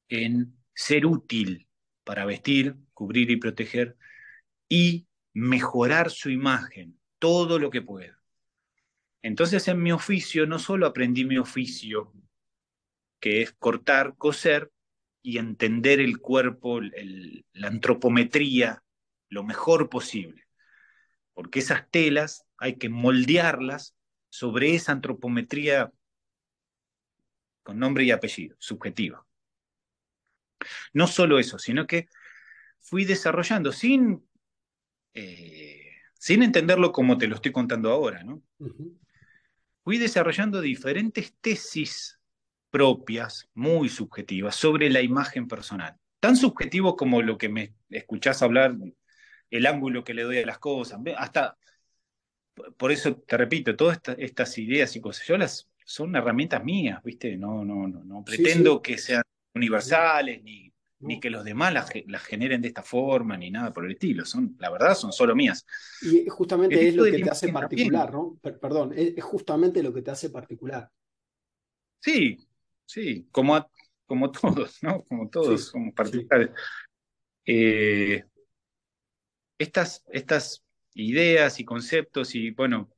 [0.08, 1.66] en ser útil
[2.04, 3.96] para vestir, cubrir y proteger
[4.68, 8.20] y mejorar su imagen todo lo que pueda.
[9.22, 12.12] Entonces en mi oficio no solo aprendí mi oficio,
[13.18, 14.70] que es cortar, coser
[15.22, 18.82] y entender el cuerpo, la antropometría,
[19.30, 20.43] lo mejor posible,
[21.34, 23.94] porque esas telas hay que moldearlas
[24.28, 25.92] sobre esa antropometría
[27.62, 29.26] con nombre y apellido, subjetiva.
[30.92, 32.08] No solo eso, sino que
[32.80, 34.26] fui desarrollando sin,
[35.14, 38.42] eh, sin entenderlo como te lo estoy contando ahora, ¿no?
[39.82, 42.18] Fui desarrollando diferentes tesis
[42.70, 45.96] propias, muy subjetivas, sobre la imagen personal.
[46.20, 48.76] Tan subjetivo como lo que me escuchás hablar,
[49.56, 51.56] el ángulo que le doy a las cosas, hasta,
[52.76, 57.36] por eso te repito, todas estas ideas y cosas, yo las, son herramientas mías, ¿viste?
[57.36, 59.22] No, no, no, no pretendo que sean
[59.54, 61.90] universales, ni, ni que los demás las,
[62.24, 64.24] generen de esta forma, ni nada por el estilo.
[64.24, 65.64] Son, la verdad, son solo mías.
[66.02, 68.38] Y justamente es lo que te hace particular, ¿no?
[68.42, 70.90] perdón, es, justamente lo que te hace particular.
[72.00, 72.38] Sí,
[72.84, 73.70] sí, como,
[74.06, 75.04] como todos, ¿no?
[75.04, 76.50] Como todos somos particulares.
[77.46, 78.24] Eh,
[79.58, 80.64] estas, estas
[80.94, 82.90] ideas y conceptos, y bueno,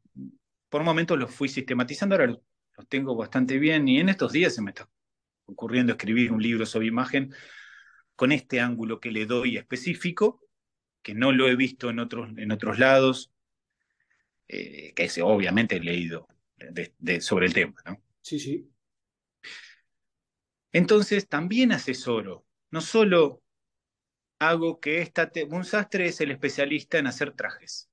[0.69, 2.41] por momentos los fui sistematizando, ahora los,
[2.77, 4.89] los tengo bastante bien, y en estos días se me está
[5.47, 7.35] ocurriendo escribir un libro sobre imagen
[8.17, 10.43] con este ángulo que le doy específico,
[11.03, 13.33] que no lo he visto en otros, en otros lados,
[14.49, 16.27] eh, que es obviamente he leído
[17.21, 17.75] sobre el tema.
[17.85, 18.03] ¿no?
[18.23, 18.69] Sí, sí.
[20.73, 23.43] Entonces también asesoro, no solo
[24.39, 27.91] hago que esta, un sastre es el especialista en hacer trajes,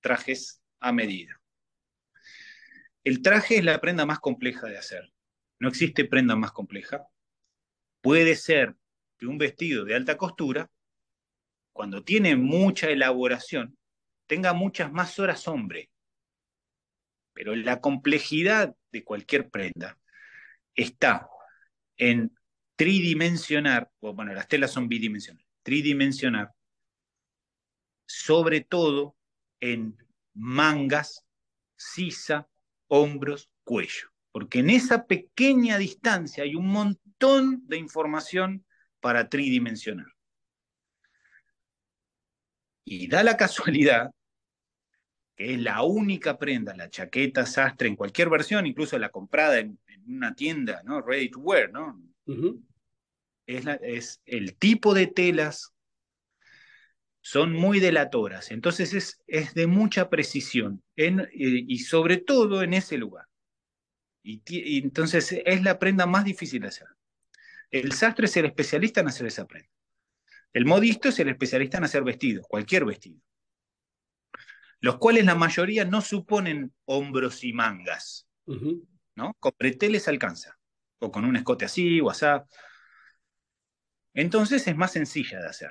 [0.00, 1.40] trajes a medida.
[3.04, 5.12] El traje es la prenda más compleja de hacer.
[5.58, 7.06] No existe prenda más compleja.
[8.00, 8.74] Puede ser
[9.16, 10.70] que un vestido de alta costura,
[11.72, 13.76] cuando tiene mucha elaboración,
[14.26, 15.90] tenga muchas más horas hombre.
[17.32, 19.98] Pero la complejidad de cualquier prenda
[20.74, 21.28] está
[21.96, 22.36] en
[22.76, 26.54] tridimensionar, bueno, las telas son bidimensionales, tridimensionar,
[28.06, 29.16] sobre todo
[29.58, 29.96] en
[30.32, 31.26] mangas,
[31.74, 32.48] sisa,
[32.86, 34.12] hombros, cuello.
[34.30, 38.64] Porque en esa pequeña distancia hay un montón de información
[39.00, 40.06] para tridimensionar.
[42.84, 44.12] Y da la casualidad
[45.34, 49.80] que es la única prenda, la chaqueta sastre en cualquier versión, incluso la comprada en,
[50.06, 51.02] una tienda, ¿no?
[51.02, 52.00] Ready to wear, ¿no?
[53.46, 55.72] Es, el tipo de telas
[57.20, 62.98] son muy delatoras, entonces es, es de mucha precisión en, y sobre todo en ese
[62.98, 63.26] lugar.
[64.22, 66.88] y, entonces es la prenda más difícil de hacer.
[67.70, 69.68] El sastre es el especialista en hacer esa prenda.
[70.52, 73.20] El modisto es el especialista en hacer vestidos, cualquier vestido.
[74.80, 78.26] Los cuales la mayoría no suponen hombros y mangas.
[79.14, 79.34] ¿no?
[79.40, 80.58] Con breteles alcanza.
[80.98, 82.24] O con un escote así o así.
[84.16, 85.70] Entonces es más sencilla de hacer.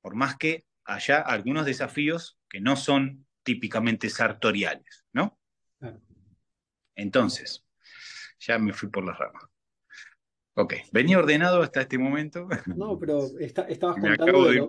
[0.00, 5.36] Por más que haya algunos desafíos que no son típicamente sartoriales, ¿no?
[6.94, 7.66] Entonces,
[8.38, 9.42] ya me fui por las ramas.
[10.54, 12.46] Ok, venía ordenado hasta este momento.
[12.76, 14.44] No, pero estabas contando.
[14.44, 14.66] De,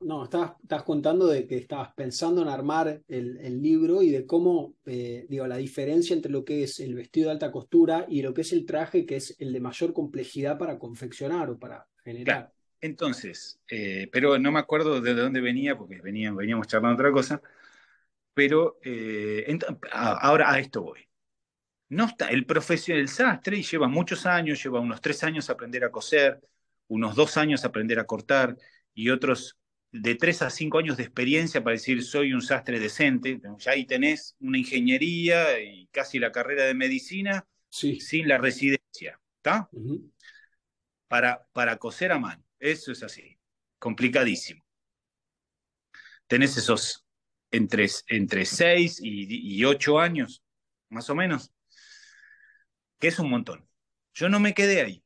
[0.00, 5.26] no, estabas, contando de que estabas pensando en armar el, libro y de cómo, eh,
[5.28, 8.40] digo, la diferencia entre lo que es el vestido de alta costura y lo que
[8.40, 12.52] es el traje, que es el de mayor complejidad para confeccionar o para generar.
[12.80, 17.40] Entonces, eh, pero no me acuerdo de dónde venía, porque veníamos charlando otra cosa.
[18.34, 19.58] Pero eh,
[19.92, 21.08] ahora a esto voy.
[21.88, 25.90] No está, el profesional, el sastre lleva muchos años, lleva unos tres años aprender a
[25.90, 26.40] coser,
[26.88, 28.56] unos dos años aprender a cortar
[28.94, 29.56] y otros
[29.92, 33.40] de tres a cinco años de experiencia para decir soy un sastre decente.
[33.58, 39.20] Ya ahí tenés una ingeniería y casi la carrera de medicina sin la residencia.
[39.36, 39.68] ¿Está?
[41.14, 42.44] Para, para coser a mano.
[42.58, 43.38] Eso es así.
[43.78, 44.66] Complicadísimo.
[46.26, 47.06] Tenés esos
[47.52, 50.42] entre, entre seis y, y ocho años,
[50.88, 51.52] más o menos
[52.98, 53.64] que es un montón.
[54.12, 55.04] Yo no me quedé ahí,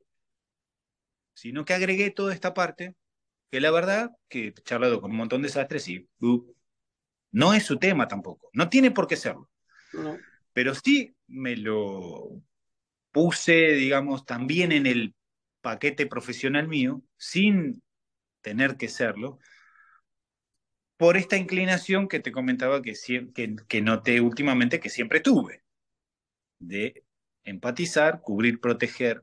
[1.35, 2.95] sino que agregué toda esta parte,
[3.51, 6.55] que la verdad, que he charlado con un montón de sastres y uh,
[7.33, 9.51] no es su tema tampoco, no tiene por qué serlo.
[10.55, 12.41] Pero sí me lo
[13.11, 15.15] puse, digamos, también en el
[15.61, 17.83] paquete profesional mío, sin
[18.41, 19.39] tener que serlo,
[20.97, 22.95] por esta inclinación que te comentaba que,
[23.69, 25.63] que, noté últimamente que siempre tuve,
[26.59, 27.05] de
[27.45, 29.23] empatizar, cubrir, proteger,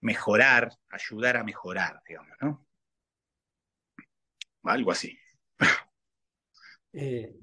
[0.00, 2.66] mejorar, ayudar a mejorar, digamos, ¿no?
[4.62, 5.18] Algo así.
[6.94, 7.34] Eh,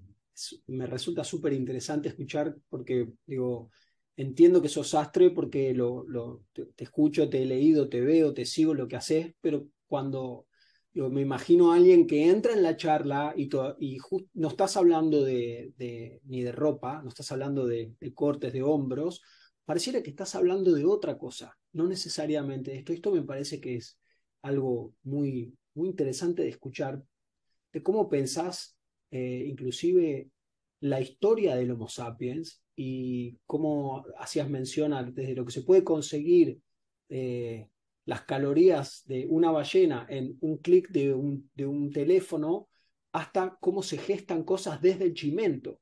[0.68, 3.72] me resulta súper interesante escuchar porque, digo,
[4.20, 8.74] entiendo que sos sastre porque lo, te, escucho, te he leído, te veo, te sigo
[8.74, 10.46] lo que haces, pero cuando
[10.94, 13.48] yo me imagino a alguien que entra en la charla y,
[14.34, 15.74] no estás hablando de,
[16.26, 19.22] ni de ropa, no estás hablando de, cortes de hombros,
[19.64, 22.92] pareciera que estás hablando de otra cosa, no necesariamente esto.
[22.92, 23.98] Esto me parece que es
[24.42, 27.02] algo muy, muy interesante de escuchar,
[27.72, 28.76] de cómo pensás
[29.12, 30.30] eh, inclusive
[30.82, 36.62] la historia del Homo sapiens y cómo hacías mención desde lo que se puede conseguir
[37.10, 37.68] eh,
[38.06, 42.70] las calorías de una ballena en un clic de un, de un teléfono
[43.12, 45.82] hasta cómo se gestan cosas desde el chimento.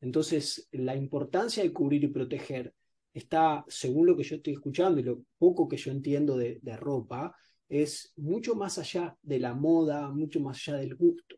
[0.00, 2.72] Entonces, la importancia de cubrir y proteger
[3.12, 7.36] está, según lo que yo estoy escuchando y lo poco que yo entiendo de, ropa,
[7.68, 11.36] es mucho más allá de la moda, mucho más allá del gusto.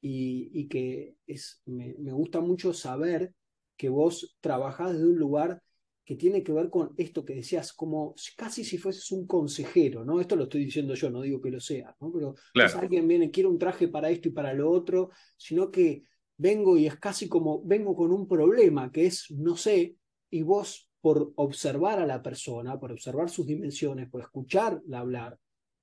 [0.00, 3.34] Y, que es, me, me, gusta mucho saber
[3.76, 5.62] que vos trabajás desde un lugar
[6.04, 10.20] que tiene que ver con esto que decías, como casi si fueses un consejero, ¿no?
[10.20, 12.12] Esto lo estoy diciendo yo, no digo que lo sea, ¿no?
[12.12, 12.78] Pero claro.
[12.78, 16.04] alguien viene, quiere un traje para esto y para lo otro, sino que
[16.36, 19.96] vengo y es casi como, vengo con un problema, que es, no sé,
[20.30, 25.38] y vos por observar a la persona, por observar sus dimensiones, por escucharla hablar,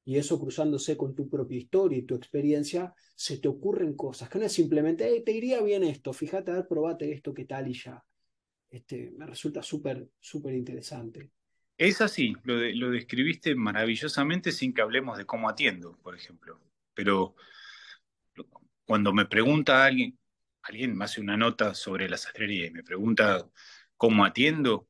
[0.06, 4.40] y eso cruzándose con tu propia historia y tu experiencia, se te ocurren cosas, que
[4.40, 7.74] no es simplemente, te iría bien esto, fíjate, a ver, probate esto, qué tal y
[7.74, 8.04] ya
[8.74, 11.30] este, me resulta súper, súper interesante.
[11.78, 16.60] Es así, lo, lo describiste maravillosamente sin que hablemos de cómo atiendo, por ejemplo.
[16.96, 17.36] Pero
[18.84, 20.18] cuando me pregunta alguien,
[20.64, 23.48] alguien me hace una nota sobre la sastrería y me pregunta
[23.96, 24.88] cómo atiendo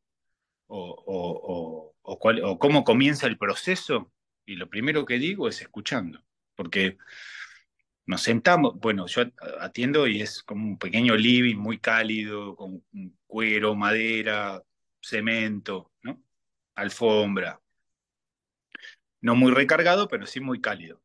[0.68, 4.13] o, o, cómo comienza el proceso,
[4.46, 6.24] y lo primero que digo es escuchando,
[6.56, 6.98] porque
[8.06, 9.24] nos sentamos, bueno, yo
[9.60, 12.84] atiendo y es como un pequeño living muy cálido, con
[13.28, 14.62] cuero, madera,
[15.02, 16.22] cemento, ¿no?
[16.76, 17.62] Alfombra.
[19.22, 21.02] No muy recargado, pero sí muy cálido.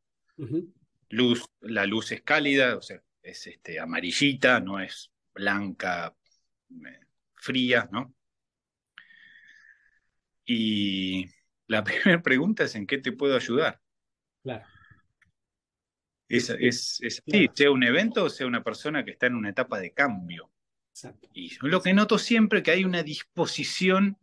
[1.09, 6.15] Luz, la luz es cálida, o sea, es este, amarillita, no es blanca,
[6.69, 6.99] eh,
[7.35, 8.13] fría, ¿no?
[10.45, 11.29] Y
[11.69, 13.79] la primera pregunta es en qué te puedo ayudar.
[14.43, 14.65] Claro.
[16.27, 19.79] Es, es, así, sea un evento o sea una persona que está en una etapa
[19.79, 20.51] de cambio.
[21.33, 24.17] Y lo que noto siempre que hay una disposición,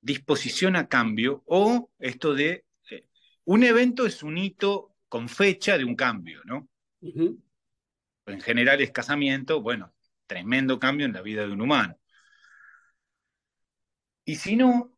[0.00, 3.06] disposición a cambio, o esto de eh,
[3.44, 6.68] un evento es un hito con fecha de un cambio, ¿no?
[7.00, 9.94] En general es casamiento, bueno,
[10.26, 11.98] tremendo cambio en la vida de un humano.
[14.24, 14.95] Y si no,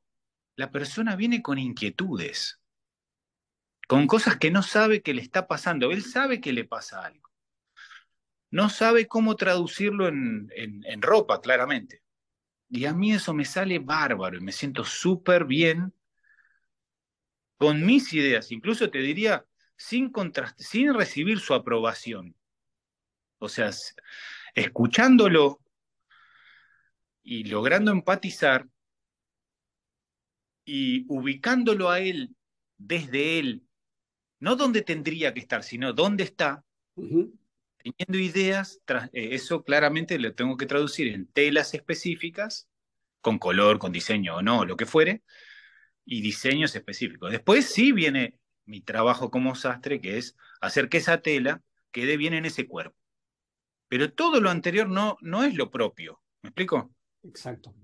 [0.58, 2.58] la persona viene con inquietudes
[3.86, 5.92] con cosas que no sabe que le está pasando.
[5.92, 7.30] Él sabe que le pasa algo.
[8.50, 10.50] No sabe cómo traducirlo en,
[11.00, 12.02] ropa, claramente.
[12.68, 15.94] Y a mí eso me sale bárbaro y me siento súper bien
[17.56, 18.52] con mis ideas.
[18.52, 19.46] Incluso te diría,
[19.76, 20.12] sin,
[20.58, 22.36] sin recibir su aprobación.
[23.38, 23.70] O sea,
[24.54, 25.62] escuchándolo
[27.22, 28.66] y logrando empatizar
[30.68, 32.36] y ubicándolo a él
[32.76, 33.64] desde él
[34.38, 36.62] no dónde tendría que estar, sino dónde está,
[36.94, 38.80] teniendo ideas,
[39.12, 42.68] eh, eso claramente lo tengo que traducir en telas específicas,
[43.20, 45.22] con color, con diseño o no, lo que fuere,
[46.04, 47.32] y diseños específicos.
[47.32, 52.34] Después sí viene mi trabajo como sastre, que es hacer que esa tela quede bien
[52.34, 52.96] en ese cuerpo.
[53.88, 56.22] Pero todo lo anterior no, no es lo propio.
[56.42, 56.94] ¿Me explico?
[57.22, 57.74] Exacto.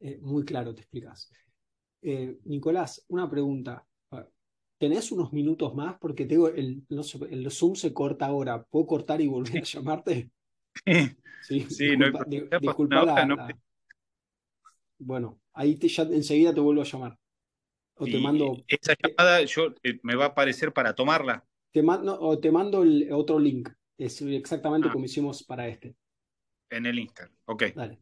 [0.00, 1.30] Eh, muy claro te explicas.
[2.02, 3.84] Eh, Nicolás, una pregunta.
[4.78, 5.96] ¿Tenés unos minutos más?
[5.98, 8.62] Porque tengo el, el Zoom se corta ahora.
[8.62, 10.30] ¿Puedo cortar y volver a llamarte?
[11.40, 12.06] Sí, sí no
[12.60, 13.48] disculpa
[14.98, 17.16] Bueno, ahí te, ya enseguida te vuelvo a llamar.
[17.94, 18.56] O te mando.
[18.66, 21.44] Esa llamada yo, eh, me va a aparecer para tomarla.
[21.72, 23.68] Te mando, o te mando el otro link.
[23.96, 24.92] Es exactamente ah.
[24.92, 25.96] como hicimos para este.
[26.70, 27.34] En el Instagram.
[27.46, 27.62] Ok.
[27.74, 27.98] Dale.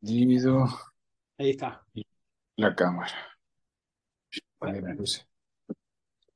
[0.00, 0.66] Divido
[1.38, 1.84] Ahí está.
[2.56, 3.12] la cámara.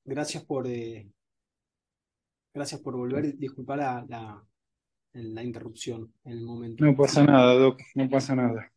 [0.04, 1.08] Gracias por, eh,
[2.54, 3.36] gracias por volver.
[3.36, 4.44] Disculpar la, la,
[5.12, 6.84] la interrupción en el momento.
[6.84, 8.72] No pasa nada, Doc, no pasa nada.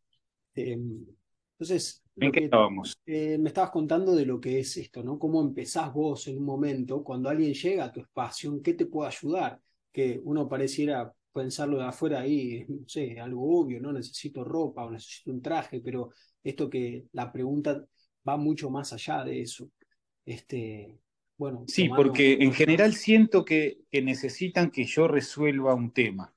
[0.55, 0.77] Eh,
[1.53, 2.97] entonces, ¿En qué estábamos?
[3.05, 5.19] Eh, me estabas contando de lo que es esto, ¿no?
[5.19, 8.85] Cómo empezás vos en un momento, cuando alguien llega a tu espacio, ¿en qué te
[8.85, 9.59] puede ayudar?
[9.91, 13.91] Que uno pareciera pensarlo de afuera ahí, no sé, algo obvio, ¿no?
[13.91, 16.11] Necesito ropa o necesito un traje, pero
[16.41, 17.85] esto que la pregunta
[18.27, 19.69] va mucho más allá de eso.
[20.25, 20.97] Este,
[21.37, 21.65] bueno.
[21.67, 26.33] Sí, porque en general siento que, que necesitan que yo resuelva un tema.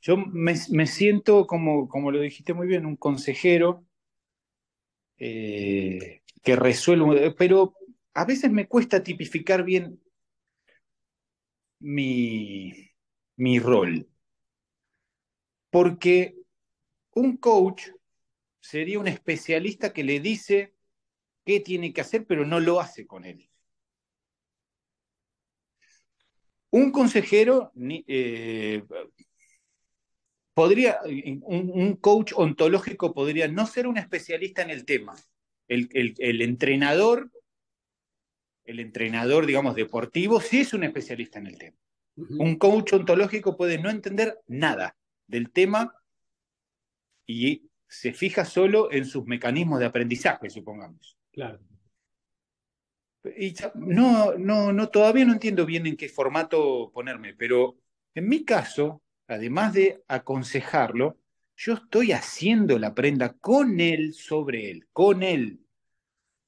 [0.00, 3.84] Yo me, me, siento, como, como lo dijiste muy bien, un consejero
[5.18, 7.74] eh, que resuelvo, pero
[8.14, 10.00] a veces me cuesta tipificar bien
[11.78, 12.89] mi,
[13.40, 14.06] mi rol.
[15.70, 16.36] Porque
[17.14, 17.88] un coach
[18.60, 20.74] sería un especialista que le dice
[21.44, 23.48] qué tiene que hacer, pero no lo hace con él.
[26.70, 27.72] Un consejero
[28.06, 28.84] eh,
[30.52, 35.16] podría, un, coach ontológico podría no ser un especialista en el tema.
[35.66, 35.88] El,
[36.42, 37.30] entrenador,
[38.64, 41.79] el entrenador, digamos, deportivo, sí es un especialista en el tema.
[42.16, 44.96] Un coach ontológico puede no entender nada
[45.26, 45.94] del tema
[47.26, 51.16] y se fija solo en sus mecanismos de aprendizaje, supongamos.
[51.32, 51.60] Claro.
[53.36, 57.76] Y no, no, no, todavía no entiendo bien en qué formato ponerme, pero
[58.14, 61.18] en mi caso, además de aconsejarlo,
[61.56, 65.60] yo estoy haciendo la prenda con él sobre él, con él.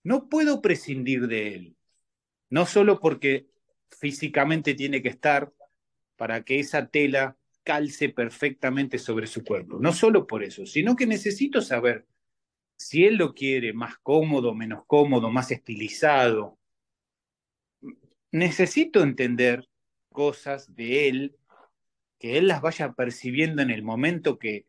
[0.02, 1.76] No puedo prescindir de él,
[2.48, 3.51] no solo porque
[4.03, 5.53] físicamente tiene que estar
[6.16, 9.78] para que esa tela calce perfectamente sobre su cuerpo.
[9.78, 12.05] No solo por eso, sino que necesito saber
[12.76, 16.59] si él lo quiere más cómodo, menos cómodo, más estilizado.
[18.32, 19.68] Necesito entender
[20.11, 21.36] cosas de él
[22.18, 24.66] que él las vaya percibiendo en el momento que,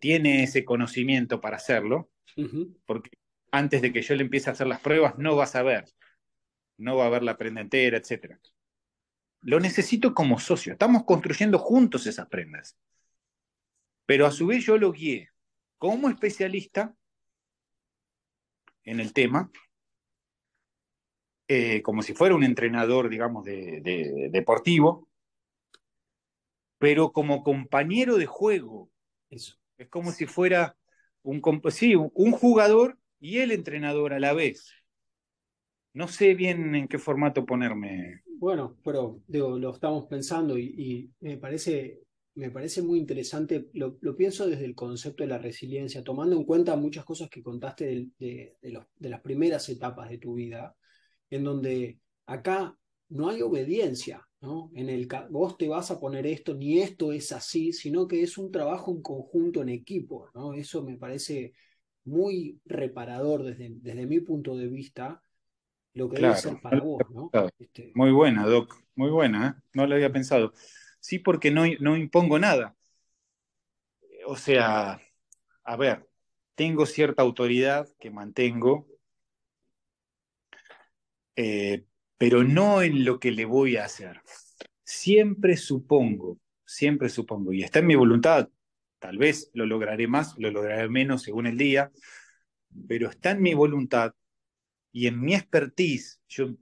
[0.00, 2.10] tiene ese conocimiento para hacerlo,
[2.86, 3.10] porque
[3.52, 5.84] antes de que yo le empiece a hacer las pruebas no va a saber,
[6.76, 8.36] no va a ver la prenda entera, etc.
[9.46, 12.76] Lo necesito como socio, estamos construyendo juntos esas prendas.
[14.04, 15.30] Pero a su vez yo lo guié
[15.78, 16.96] como especialista
[18.82, 19.52] en el tema,
[21.46, 25.08] eh, como si fuera un entrenador, digamos, de deportivo,
[26.78, 28.90] pero como compañero de juego.
[29.30, 29.56] Eso.
[29.78, 30.76] Es como si fuera
[31.22, 31.40] un,
[31.70, 34.72] sí, un jugador y el entrenador a la vez.
[35.96, 38.20] No sé bien en qué formato ponerme.
[38.38, 42.02] Bueno, pero digo, lo estamos pensando y, me, parece,
[42.34, 46.76] me parece muy interesante, lo, pienso desde el concepto de la resiliencia, tomando en cuenta
[46.76, 50.76] muchas cosas que contaste de, de las primeras etapas de tu vida,
[51.30, 52.76] en donde acá
[53.08, 54.70] no hay obediencia, ¿no?
[54.74, 58.36] En el vos te vas a poner esto, ni esto es así, sino que es
[58.36, 60.52] un trabajo en conjunto, en equipo, ¿no?
[60.52, 61.54] Eso me parece
[62.04, 65.22] muy reparador desde, desde mi punto de vista,
[65.96, 67.30] lo que debe ser para vos, ¿no?
[67.58, 69.62] Este muy buena, Doc, muy buena, ¿eh?
[69.72, 70.52] no lo había pensado.
[71.00, 72.76] Sí, porque no, no impongo nada.
[74.26, 75.00] O sea,
[75.64, 76.06] a ver,
[76.54, 78.86] tengo cierta autoridad que mantengo,
[81.34, 81.86] eh,
[82.18, 84.20] pero no en lo que le voy a hacer.
[84.84, 88.50] Siempre supongo, siempre supongo, y está en mi voluntad,
[88.98, 91.90] tal vez lo lograré más, lo lograré menos según el día,
[92.86, 94.12] pero está en mi voluntad
[94.96, 96.56] y en mi expertise, yo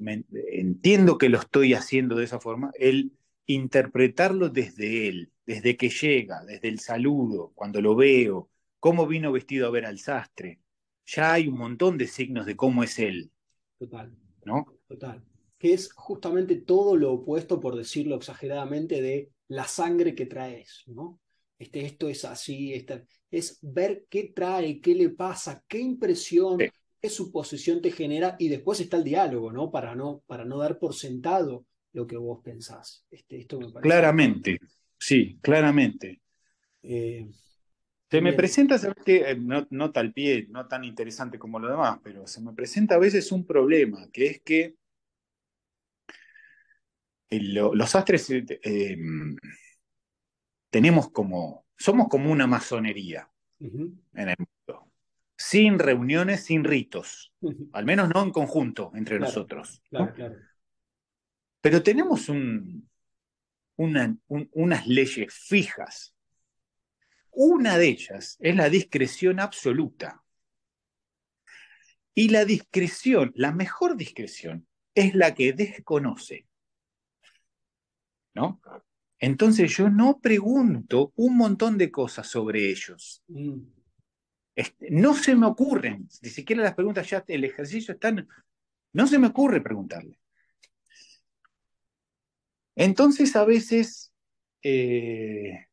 [0.50, 3.12] entiendo que lo estoy haciendo de esa forma, el
[3.46, 9.68] interpretarlo desde él, desde que llega, desde el saludo, cuando lo veo, cómo vino vestido
[9.68, 10.60] a ver al sastre.
[11.06, 13.30] Ya hay un montón de signos de cómo es él.
[13.78, 14.12] Total.
[14.44, 14.66] ¿No?
[14.88, 15.22] Total
[15.56, 21.20] que es justamente todo lo opuesto, por decirlo exageradamente, de la sangre que traes, ¿no?
[21.56, 22.74] Este, esto es así,
[23.30, 26.58] es ver qué trae, qué le pasa, qué impresión,
[27.04, 29.70] qué suposición te genera, y después está el diálogo, ¿no?
[29.70, 33.04] Para no, para no dar por sentado lo que vos pensás.
[33.10, 34.58] Este, esto claramente,
[34.98, 36.22] sí, claramente.
[36.82, 37.28] Eh,
[38.10, 39.16] se me presenta, ¿sabes qué?
[39.32, 42.94] Eh, no, no tal pie, no tan interesante como lo demás, pero se me presenta
[42.94, 44.74] a veces un problema, que es que
[47.28, 48.96] los astres eh, eh,
[50.70, 53.28] tenemos como, somos como una masonería
[53.60, 54.53] en el mundo,
[55.36, 57.32] sin reuniones, sin ritos,
[57.72, 59.82] al menos no en conjunto entre nosotros.
[61.60, 62.30] Pero tenemos
[63.76, 66.14] unas leyes fijas.
[67.30, 70.22] Una de ellas es la discreción absoluta.
[72.14, 76.46] Y la discreción, la mejor discreción, es la que desconoce.
[78.34, 78.60] ¿no?
[79.18, 83.22] Entonces yo no pregunto un montón de cosas sobre ellos.
[83.28, 83.60] Mm.
[84.56, 88.14] Este, no se me ocurren, ni siquiera las preguntas ya, el ejercicio está,
[88.92, 90.18] no se me ocurre preguntarle.
[92.76, 94.12] Entonces a veces
[94.62, 95.66] eh,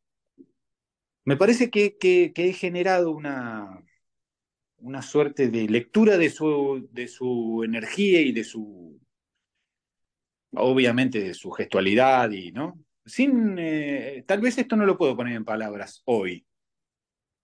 [1.24, 3.82] me parece que, he generado una,
[4.78, 9.00] una suerte de lectura de su, de su energía y de su,
[10.52, 12.78] obviamente, de su gestualidad y, ¿no?
[13.04, 16.46] Sin, eh, tal vez esto no lo puedo poner en palabras hoy,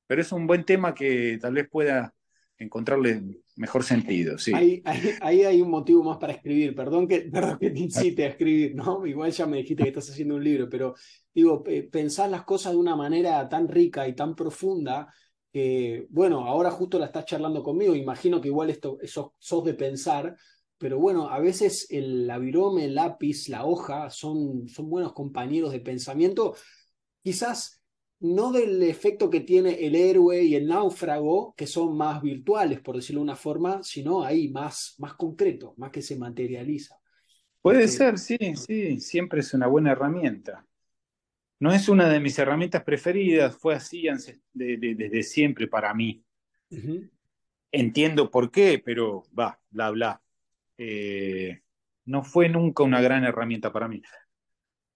[0.08, 2.14] pero es un buen tema que tal vez pueda
[2.56, 3.22] encontrarle
[3.56, 4.38] mejor sentido.
[4.38, 4.52] Sí.
[4.54, 4.82] Ahí,
[5.22, 6.74] hay un motivo más para escribir.
[6.74, 9.06] Perdón que, perdón que te incite a escribir, ¿no?
[9.06, 10.94] Igual ya me dijiste que estás haciendo un libro, pero
[11.32, 15.12] digo, pensar las cosas de una manera tan rica y tan profunda
[15.52, 19.74] que, bueno, ahora justo la estás charlando conmigo, imagino que igual esto, sos, sos de
[19.74, 20.36] pensar,
[20.78, 25.80] pero bueno, a veces el virome, el lápiz, la hoja son, son buenos compañeros de
[25.80, 26.54] pensamiento.
[27.22, 27.77] Quizás
[28.20, 32.96] no del efecto que tiene el héroe y el náufrago, que son más virtuales, por
[32.96, 36.98] decirlo de una forma, sino ahí más, más concreto, más que se materializa.
[37.62, 40.64] Puede ser, sí, sí, siempre es una buena herramienta.
[41.60, 44.06] No es una de mis herramientas preferidas, fue así
[44.52, 46.22] desde siempre para mí.
[47.70, 50.22] Entiendo por qué, pero va, bla, bla.
[50.76, 51.60] Eh,
[52.04, 54.00] no fue nunca una gran herramienta para mí.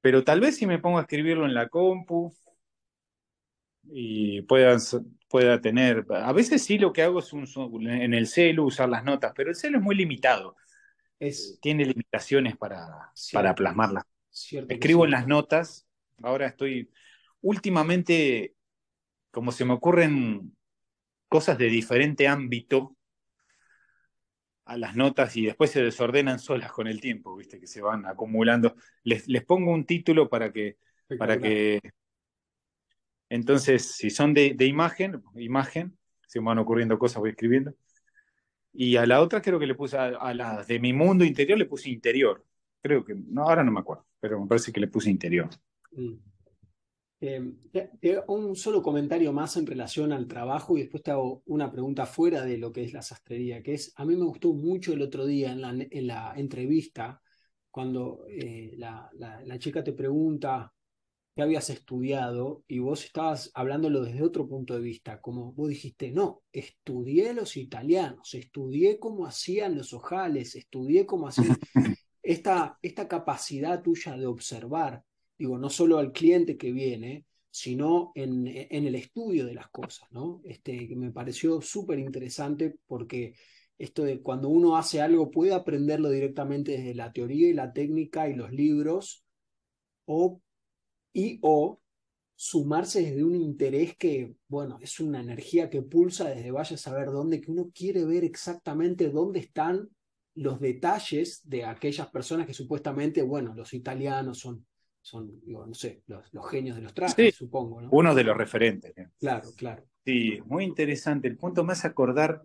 [0.01, 2.33] Pero tal vez si me pongo a escribirlo en la compu,
[3.85, 4.77] y pueda,
[5.29, 6.07] pueda tener.
[6.11, 7.47] A veces sí lo que hago es un,
[7.89, 10.57] en el celu usar las notas, pero el celu es muy limitado.
[11.19, 14.05] Es, Tiene limitaciones para, para plasmarlas.
[14.69, 15.87] Escribo en las notas.
[16.23, 16.91] Ahora estoy.
[17.41, 18.55] Últimamente,
[19.31, 20.57] como se me ocurren
[21.29, 22.97] cosas de diferente ámbito
[24.65, 28.07] a las notas y después se desordenan solas con el tiempo, viste, que se van
[28.07, 28.77] acumulando.
[29.03, 30.79] Les, les pongo un título para que,
[31.19, 31.81] para que
[33.33, 37.75] entonces, si son de, imagen, imagen, se me van ocurriendo cosas, voy escribiendo.
[38.75, 41.65] Y a la otra creo que le puse, a, las de mi mundo interior le
[41.65, 42.45] puse interior.
[42.83, 45.49] Creo que, no, ahora no me acuerdo, pero me parece que le puse interior.
[45.93, 46.13] Mm.
[47.23, 52.05] Eh, un solo comentario más en relación al trabajo y después te hago una pregunta
[52.05, 55.01] fuera de lo que es la sastrería, que es, a mí me gustó mucho el
[55.01, 57.23] otro día en la, en la entrevista,
[57.71, 59.11] cuando eh, la,
[59.59, 60.71] chica te pregunta
[61.35, 66.11] que habías estudiado y vos estabas hablándolo desde otro punto de vista, como vos dijiste,
[66.11, 71.57] no, estudié los italianos, estudié cómo hacían los ojales, estudié cómo hacían
[72.23, 75.03] esta, esta capacidad tuya de observar,
[75.39, 80.11] digo, no solo al cliente que viene, sino en, en el estudio de las cosas,
[80.11, 80.41] ¿no?
[80.45, 83.35] Este, que me pareció súper interesante porque
[83.79, 88.29] esto de cuando uno hace algo puede aprenderlo directamente desde la teoría y la técnica
[88.29, 89.25] y los libros,
[90.05, 90.41] o
[91.13, 91.81] y o
[92.35, 97.11] sumarse desde un interés que, bueno, es una energía que pulsa desde vaya a saber
[97.11, 99.89] dónde, que uno quiere ver exactamente dónde están
[100.35, 104.67] los detalles de aquellas personas que supuestamente, bueno, los italianos son,
[105.01, 107.81] son no sé, los, genios de los trajes, supongo.
[107.81, 107.91] ¿no?
[107.93, 108.93] Uno de los referentes.
[109.19, 109.85] Claro, claro.
[110.05, 111.29] Sí, muy interesante.
[111.29, 112.43] El punto más acordar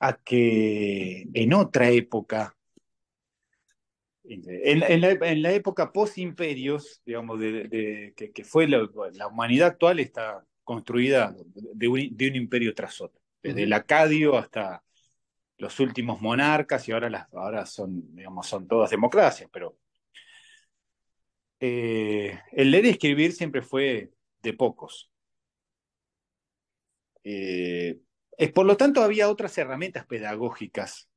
[0.00, 2.56] a que en otra época
[4.24, 8.88] en, la, época post-imperios, digamos, de, que, fue la,
[9.26, 14.82] humanidad actual, está construida de un, imperio tras otro, desde el Acadio hasta
[15.58, 19.76] los últimos monarcas y ahora, las, ahora son, digamos, son todas democracias, pero
[21.60, 24.10] eh, el leer y escribir siempre fue
[24.42, 25.10] de pocos.
[27.22, 27.98] Eh,
[28.36, 31.08] es, por lo tanto, había otras herramientas pedagógicas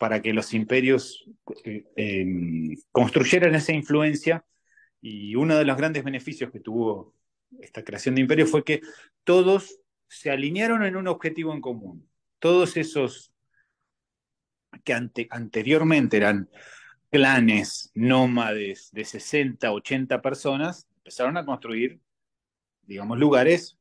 [0.00, 1.26] para que los imperios
[1.62, 4.46] eh, em, construyeran esa influencia.
[5.02, 7.14] Y uno de los grandes beneficios que tuvo
[7.60, 8.80] esta creación de imperios fue que
[9.24, 9.78] todos
[10.08, 12.08] se alinearon en un objetivo en común.
[12.38, 13.30] Todos esos
[14.84, 16.48] que anteriormente eran
[17.10, 22.00] clanes nómades de 60, 80 personas, empezaron a construir,
[22.84, 23.76] digamos, lugares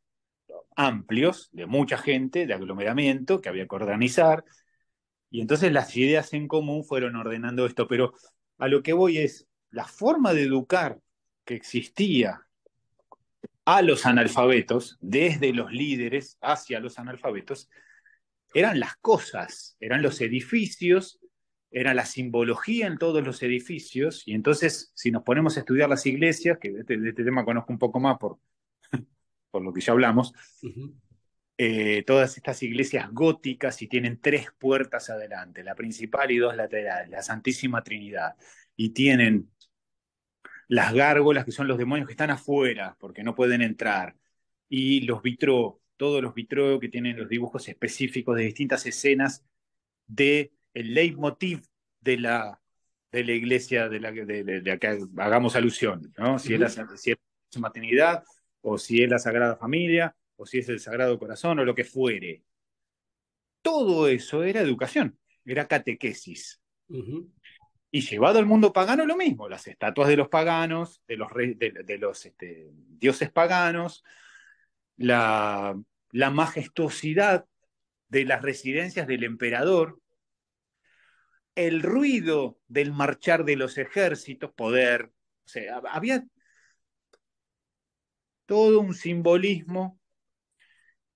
[0.75, 4.43] amplios de mucha gente, de aglomeramiento, que había que organizar,
[5.29, 8.13] y entonces las ideas en común fueron ordenando esto, pero
[8.57, 10.99] a lo que voy es, la forma de educar
[11.45, 12.45] que existía
[13.65, 17.69] a los analfabetos, desde los líderes hacia los analfabetos,
[18.53, 21.19] eran las cosas, eran los edificios,
[21.69, 26.05] era la simbología en todos los edificios, y entonces si nos ponemos a estudiar las
[26.07, 28.39] iglesias, que de este, este tema conozco un poco más por,
[29.51, 30.33] por lo que ya hablamos,
[31.61, 37.09] eh, todas estas iglesias góticas y tienen tres puertas adelante, la principal y dos laterales,
[37.09, 38.35] la Santísima Trinidad,
[38.77, 39.51] y tienen
[40.69, 44.15] las gárgolas, que son los demonios que están afuera, porque no pueden entrar,
[44.69, 49.43] y los vitro todos los vitreos que tienen los dibujos específicos de distintas escenas
[50.07, 51.63] de el leitmotiv
[51.99, 52.61] de la,
[53.11, 56.39] de la iglesia de la, de, que hagamos alusión, ¿no?
[56.39, 57.17] Si, es la, si es
[57.53, 58.23] la maternidad,
[58.61, 61.83] o si es la Sagrada Familia, o si es el Sagrado Corazón, o lo que
[61.83, 62.43] fuere.
[63.61, 66.61] Todo eso era educación, era catequesis.
[67.91, 71.97] Y llevado al mundo pagano lo mismo, las estatuas de los paganos, de los, de,
[71.99, 74.05] los este, dioses paganos,
[74.95, 75.77] la,
[76.11, 77.45] la majestuosidad
[78.07, 79.99] de las residencias del emperador,
[81.55, 85.11] el ruido del marchar de los ejércitos, poder,
[85.43, 86.23] o sea, había
[88.45, 89.98] todo un simbolismo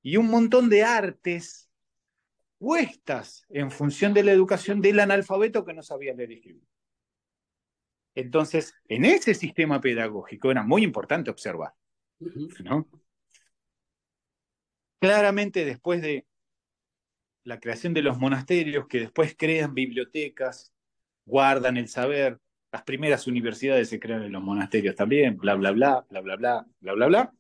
[0.04, 1.70] y un montón de artes
[2.60, 6.68] puestas en función de la educación del analfabeto que no sabía leer y escribir.
[8.16, 11.74] Entonces, en ese sistema pedagógico era muy importante observar,
[12.64, 12.88] ¿no?
[15.00, 16.28] Claramente después de
[17.44, 20.74] la creación de los monasterios, que después crean bibliotecas,
[21.26, 22.40] guardan el saber,
[22.72, 26.68] las primeras universidades se crean en los monasterios también, bla, bla, bla, bla, bla, bla,
[26.80, 27.34] bla, bla, bla.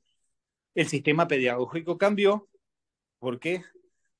[0.75, 2.49] El sistema pedagógico cambió
[3.23, 3.63] porque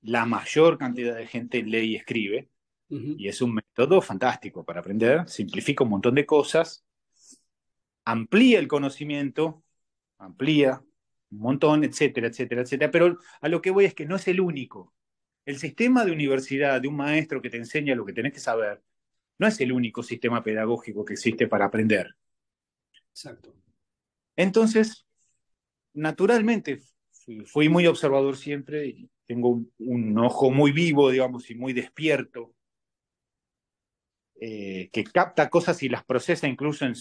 [0.01, 2.47] la mayor cantidad de gente lee y escribe,
[2.87, 6.85] y es un método fantástico para aprender, simplifica un montón de cosas,
[8.05, 9.61] amplía el conocimiento,
[10.19, 10.81] amplía
[11.31, 12.91] un montón, etcétera, etcétera, etcétera.
[12.91, 14.93] Pero a lo que voy es que no es el único.
[15.45, 18.81] El sistema de universidad, de un maestro que te enseña lo que tenés que saber,
[19.37, 22.15] no es el único sistema pedagógico que existe para aprender.
[23.11, 23.53] Exacto.
[24.37, 25.05] Entonces,
[25.93, 26.79] naturalmente,
[27.45, 32.53] fui muy observador siempre y tengo un, ojo muy vivo, digamos, y muy despierto,
[34.39, 36.95] eh, que capta cosas y las procesa incluso en,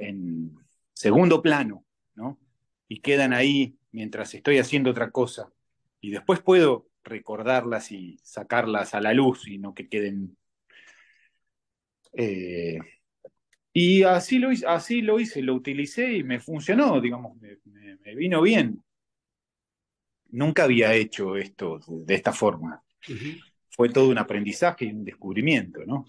[0.00, 0.52] en
[0.92, 2.38] segundo plano, ¿no?
[2.88, 5.52] Y quedan ahí mientras estoy haciendo otra cosa.
[6.00, 10.36] Y después puedo recordarlas y sacarlas a la luz y no que queden.
[12.12, 12.78] Eh,
[13.72, 18.42] y así lo, hice, así lo hice, lo utilicé y me funcionó, digamos, me, vino
[18.42, 18.82] bien.
[20.30, 22.82] Nunca había hecho esto de esta forma.
[23.70, 26.06] Fue todo un aprendizaje y un descubrimiento, ¿no?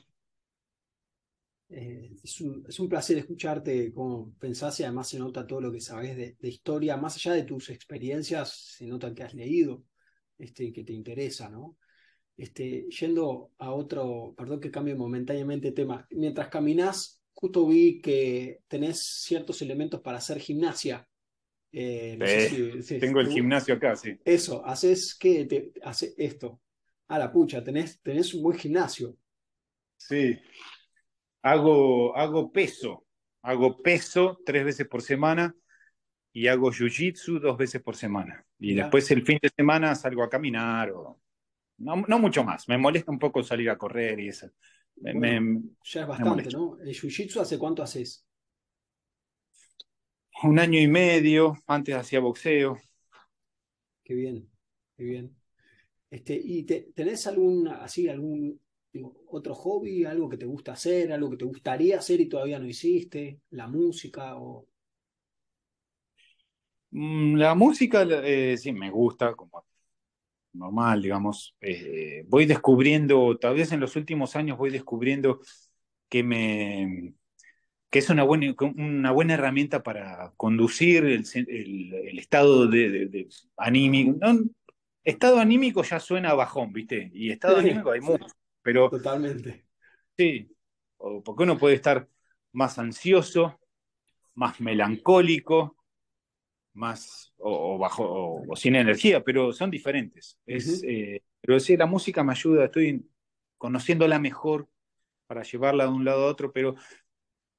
[1.71, 6.17] Eh, es, un, placer escucharte cómo pensás y además se nota todo lo que sabes
[6.17, 9.83] de, historia, más allá de tus experiencias, se nota que has leído,
[10.37, 11.77] este, que te interesa, ¿no?
[12.35, 18.99] Este, yendo a otro, perdón que cambie momentáneamente tema, mientras caminás, justo vi que tenés
[19.23, 21.07] ciertos elementos para hacer gimnasia.
[21.71, 22.17] Eh,
[22.99, 24.17] tengo el gimnasio acá, sí.
[24.25, 26.61] Eso, haces que te hace esto.
[27.07, 29.15] A la pucha, tenés, tenés un buen gimnasio.
[29.97, 30.39] Sí,
[31.41, 33.05] hago, hago peso,
[33.41, 35.55] hago peso tres veces por semana
[36.31, 38.45] y hago jiu-jitsu dos veces por semana.
[38.59, 41.19] Y después el fin de semana salgo a caminar o
[41.79, 42.67] no, no, mucho más.
[42.67, 44.49] Me molesta un poco salir a correr y eso.
[45.01, 46.77] ya es bastante, ¿no?
[46.79, 48.25] ¿El jiu-jitsu hace cuánto haces?
[50.41, 52.77] Un año y medio, antes hacía boxeo.
[54.03, 54.49] Qué bien,
[54.95, 55.35] qué bien.
[56.09, 58.59] Este, ¿Y tenés algún, así, algún
[59.27, 62.65] otro hobby, algo que te gusta hacer, algo que te gustaría hacer y todavía no
[62.67, 64.65] hiciste, la música o...
[66.91, 69.65] Mm, la música eh, sí me gusta, como
[70.53, 71.55] normal, digamos.
[71.61, 75.41] Eh, voy descubriendo, tal vez en los últimos años voy descubriendo
[76.07, 77.13] que me
[77.89, 83.27] que es una buena, una buena herramienta para conducir el, estado de,
[83.57, 84.19] anímico.
[85.03, 87.09] estado anímico ya suena bajón, ¿viste?
[87.13, 88.27] Y estado anímico hay mucho.
[88.61, 89.65] Pero, Totalmente.
[90.15, 90.51] Sí,
[90.97, 92.07] porque uno puede estar
[92.51, 93.59] más ansioso,
[94.35, 95.77] más melancólico,
[96.73, 100.37] más o, bajo o, sin energía, pero son diferentes.
[100.45, 103.09] Es, eh, pero sí, la música me ayuda, estoy
[103.57, 104.67] conociéndola mejor
[105.25, 106.75] para llevarla de un lado a otro, pero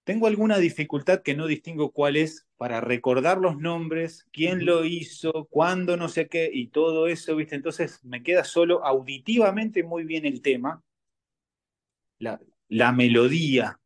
[0.05, 5.47] tengo alguna dificultad que no distingo cuál es para recordar los nombres, quién lo hizo,
[5.51, 7.55] cuándo, no sé qué, y todo eso, ¿viste?
[7.55, 10.83] Entonces me queda solo auditivamente muy bien el tema,
[12.19, 13.81] la, melodía,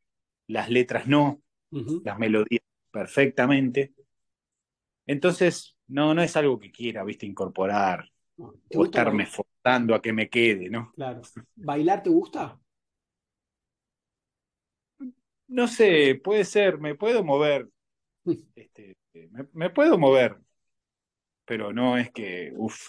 [0.47, 3.93] las letras no, las melodías perfectamente.
[5.07, 10.29] Entonces, no, no es algo que quiera, viste, incorporar o estarme forzando a que me
[10.29, 10.93] quede, ¿no?
[10.95, 11.23] Claro.
[11.55, 12.59] ¿Bailar te gusta?
[15.55, 17.69] No sé, puede ser, me puedo mover.
[18.57, 18.97] Este,
[19.31, 20.37] me, me, puedo mover,
[21.45, 22.89] pero no es que, uff,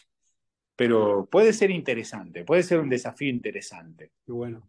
[0.76, 4.11] pero puede ser interesante, puede ser un desafío interesante.
[4.26, 4.68] Bueno.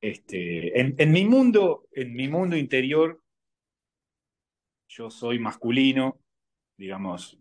[0.00, 3.20] Este, en, mi mundo, en mi mundo interior,
[4.86, 6.20] yo soy masculino,
[6.76, 7.38] digamos,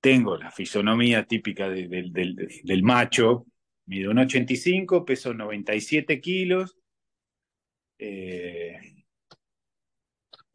[0.00, 3.46] tengo la fisonomía típica de, del, del, del, macho,
[3.86, 6.76] mido un 85, peso 97 kilos,
[8.00, 8.78] eh,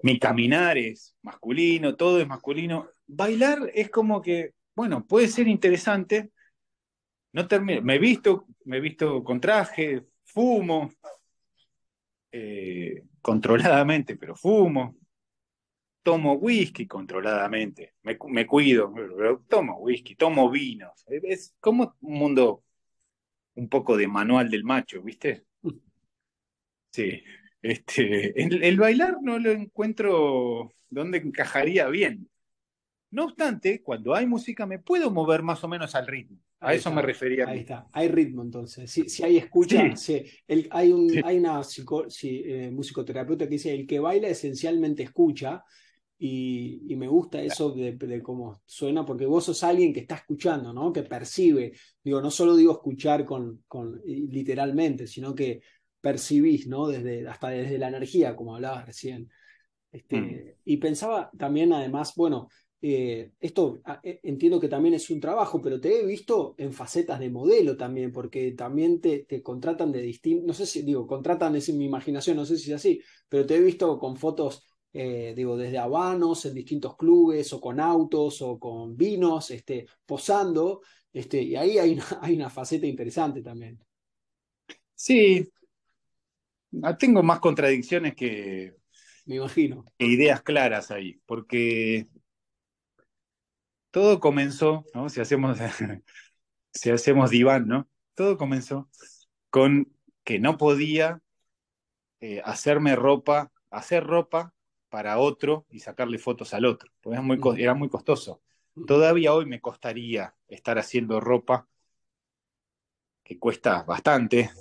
[0.01, 2.89] mi caminar es masculino, todo es masculino.
[3.05, 6.31] Bailar es como que, bueno, puede ser interesante.
[7.33, 10.91] No termino, me he visto, me visto con traje, fumo,
[12.31, 14.95] eh, controladamente, pero fumo.
[16.01, 18.93] Tomo whisky controladamente, me, cuido,
[19.47, 21.03] tomo whisky, tomo vinos.
[21.07, 22.63] Es como un mundo
[23.55, 25.45] un poco de manual del macho, ¿viste?
[26.95, 27.21] Sí.
[27.61, 32.29] Este, el, bailar no lo encuentro donde encajaría bien.
[33.11, 36.37] No obstante, cuando hay música me puedo mover más o menos al ritmo.
[36.59, 37.47] A eso me refería.
[37.47, 38.89] Ahí está, hay ritmo entonces.
[38.89, 39.83] Si, si hay escucha,
[40.71, 41.61] hay, un, hay una
[42.23, 45.63] eh, musicoterapeuta que dice, el que baila esencialmente escucha,
[46.17, 50.93] y, me gusta eso de, cómo suena, porque vos sos alguien que está escuchando, ¿no?
[50.93, 51.73] Que percibe.
[52.01, 55.61] Digo, no solo digo escuchar con, con literalmente, sino que
[56.05, 56.87] percibís, ¿no?
[56.87, 59.27] Desde, hasta desde la energía, como hablabas recién.
[59.91, 60.59] Este, mm.
[60.65, 62.47] Y pensaba también, además, bueno,
[62.79, 66.73] eh, esto ah, eh, entiendo que también es un trabajo, pero te he visto en
[66.73, 71.07] facetas de modelo también, porque también te, te contratan de distintos, no sé si, digo,
[71.07, 74.15] contratan, es en mi imaginación, no sé si es así, pero te he visto con
[74.15, 79.87] fotos, eh, digo, desde habanos, en distintos clubes, o con autos, o con vinos, este,
[80.05, 80.81] posando,
[81.11, 83.79] este, y ahí hay una, hay una faceta interesante también.
[84.93, 85.51] Sí,
[86.97, 88.75] tengo más contradicciones que,
[89.25, 89.85] me imagino.
[89.97, 92.07] ideas claras ahí, porque
[93.91, 95.09] todo comenzó, ¿no?
[95.09, 95.57] Si hacemos,
[96.73, 97.87] si hacemos diván, ¿no?
[98.13, 98.89] Todo comenzó
[99.49, 99.91] con
[100.23, 101.21] que no podía
[102.19, 104.53] eh, hacerme ropa, hacer ropa
[104.89, 107.57] para otro y sacarle fotos al otro, porque era muy, mm.
[107.57, 108.41] era muy costoso.
[108.75, 108.85] Mm.
[108.85, 111.67] Todavía hoy me costaría estar haciendo ropa
[113.23, 114.51] que cuesta bastante,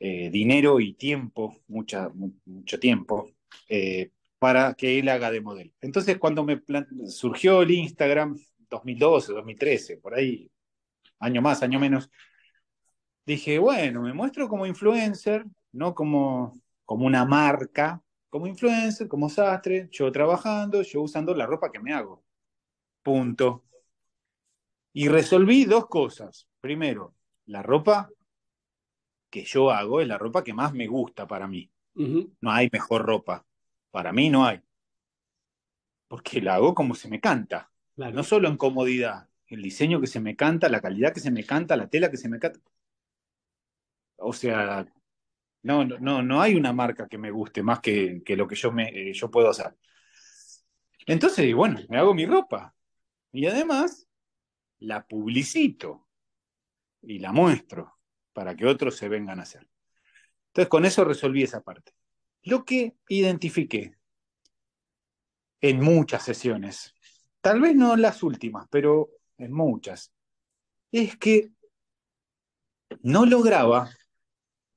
[0.00, 2.10] eh, dinero y tiempo, mucha,
[2.46, 3.30] mucho tiempo,
[3.68, 5.72] eh, para que él haga de modelo.
[5.82, 6.62] Entonces, cuando me
[7.06, 8.38] surgió el Instagram,
[8.70, 10.50] 2012, 2013, por ahí,
[11.18, 12.10] año más, año menos,
[13.26, 19.88] dije, bueno, me muestro como influencer, no como, como una marca, como influencer, como sastre,
[19.90, 22.24] yo trabajando, yo usando la ropa que me hago.
[23.02, 23.64] Punto.
[24.92, 26.48] Y resolví dos cosas.
[26.60, 27.14] Primero,
[27.46, 28.08] la ropa
[29.30, 31.70] que yo hago es la ropa que más me gusta para mí.
[31.94, 33.46] No hay mejor ropa.
[33.90, 34.60] Para mí no hay.
[36.08, 37.70] Porque la hago como se me canta.
[37.96, 41.44] No solo en comodidad, el diseño que se me canta, la calidad que se me
[41.44, 42.60] canta, la tela que se me canta.
[44.16, 44.86] O sea,
[45.62, 48.72] no, no, no hay una marca que me guste más que, que lo que yo,
[48.72, 49.76] me, eh, yo puedo hacer.
[51.06, 52.74] Entonces, bueno, me hago mi ropa.
[53.32, 54.08] Y además,
[54.78, 56.06] la publicito
[57.02, 57.99] y la muestro
[58.40, 59.68] para que otros se vengan a hacer.
[60.46, 61.92] Entonces, con eso resolví esa parte.
[62.44, 63.98] Lo que identifiqué
[65.60, 66.94] en muchas sesiones,
[67.42, 70.14] tal vez no las últimas, pero en muchas,
[70.90, 71.50] es que
[73.02, 73.90] no lograba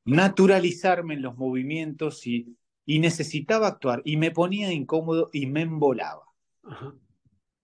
[0.03, 6.25] naturalizarme en los movimientos y, y necesitaba actuar y me ponía incómodo y me embolaba.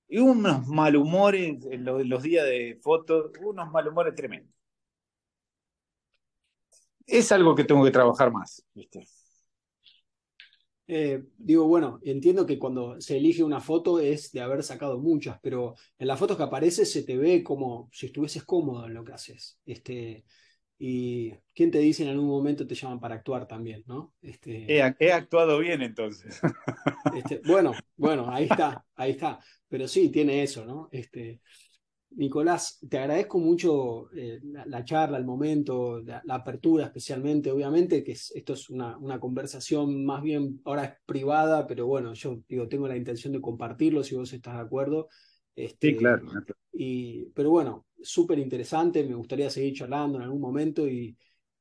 [0.07, 4.58] Y unos malhumores en los, los días de fotos, unos malhumores tremendos
[7.09, 9.07] es algo que tengo que trabajar más, ¿viste?
[10.91, 15.39] Eh, digo, bueno, entiendo que cuando se elige una foto es de haber sacado muchas,
[15.39, 19.03] pero en las fotos que apareces se te ve como si estuvieses cómodo en lo
[19.03, 19.59] que haces.
[19.67, 20.25] Este,
[20.79, 24.13] y quién te dice en algún momento te llaman para actuar también, ¿no?
[24.21, 26.39] Este, he, actuado bien entonces.
[27.13, 29.39] Este, bueno, bueno, ahí está, ahí está.
[29.67, 30.89] Pero sí, tiene eso, ¿no?
[30.91, 31.41] Este,
[32.11, 38.53] Nicolás, te agradezco mucho eh, la, charla, el momento, la, apertura especialmente, obviamente, que esto
[38.53, 42.97] es una, una, conversación más bien, ahora es privada, pero bueno, yo digo, tengo la
[42.97, 45.07] intención de compartirlo si vos estás de acuerdo.
[45.55, 46.25] Este, sí, claro.
[46.73, 51.15] Y, pero bueno, súper interesante, me gustaría seguir charlando en algún momento y,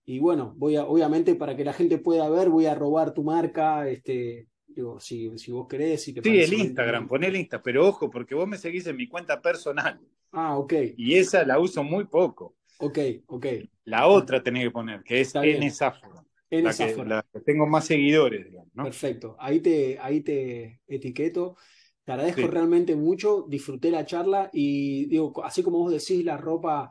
[0.07, 3.23] y bueno, voy a, obviamente para que la gente pueda ver, voy a robar tu
[3.23, 6.05] marca, este, Digo, si, si vos querés.
[6.05, 8.97] Si te sí, el Instagram, pon el Insta, pero ojo, porque vos me seguís en
[8.97, 9.99] mi cuenta personal.
[10.33, 10.75] Ah, ok.
[10.97, 12.57] Y esa la uso muy poco.
[12.81, 13.47] Ok, ok.
[13.85, 15.73] La otra tenés que poner, que es N
[16.51, 18.85] La, que, la que tengo más seguidores, digamos, ¿no?
[18.85, 19.37] Perfecto.
[19.39, 21.57] Ahí te, ahí te etiqueto.
[22.05, 26.91] Te agradezco realmente mucho, disfruté la charla y digo, así como vos decís, la ropa,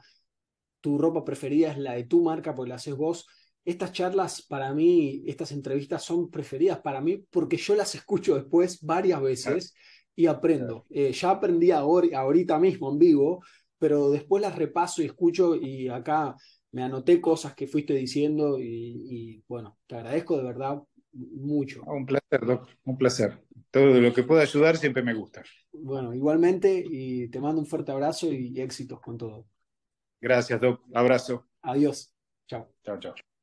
[0.79, 3.25] tu ropa preferida es la de tu marca porque la haces vos.
[3.65, 8.79] estas charlas para mí, estas entrevistas son preferidas para mí porque yo las escucho después
[8.81, 9.73] varias veces
[10.18, 10.88] y aprendo.
[10.89, 13.43] Eh, ya aprendí ahora, ahorita mismo en vivo,
[13.78, 16.36] pero después las repaso y escucho y acá
[16.72, 20.82] me anoté cosas que fuiste diciendo y, bueno, te agradezco de verdad
[21.13, 21.84] mucho.
[21.84, 23.43] Un placer, Doc, un placer.
[23.70, 25.43] Todo lo que pueda ayudar siempre me gusta.
[25.72, 29.45] Bueno, igualmente y te mando un fuerte abrazo y éxitos con todo.
[30.20, 30.82] Gracias, Doc.
[30.95, 31.45] Abrazo.
[31.61, 32.11] Adiós.
[32.47, 32.68] Chao.
[32.84, 33.36] Chao, chao.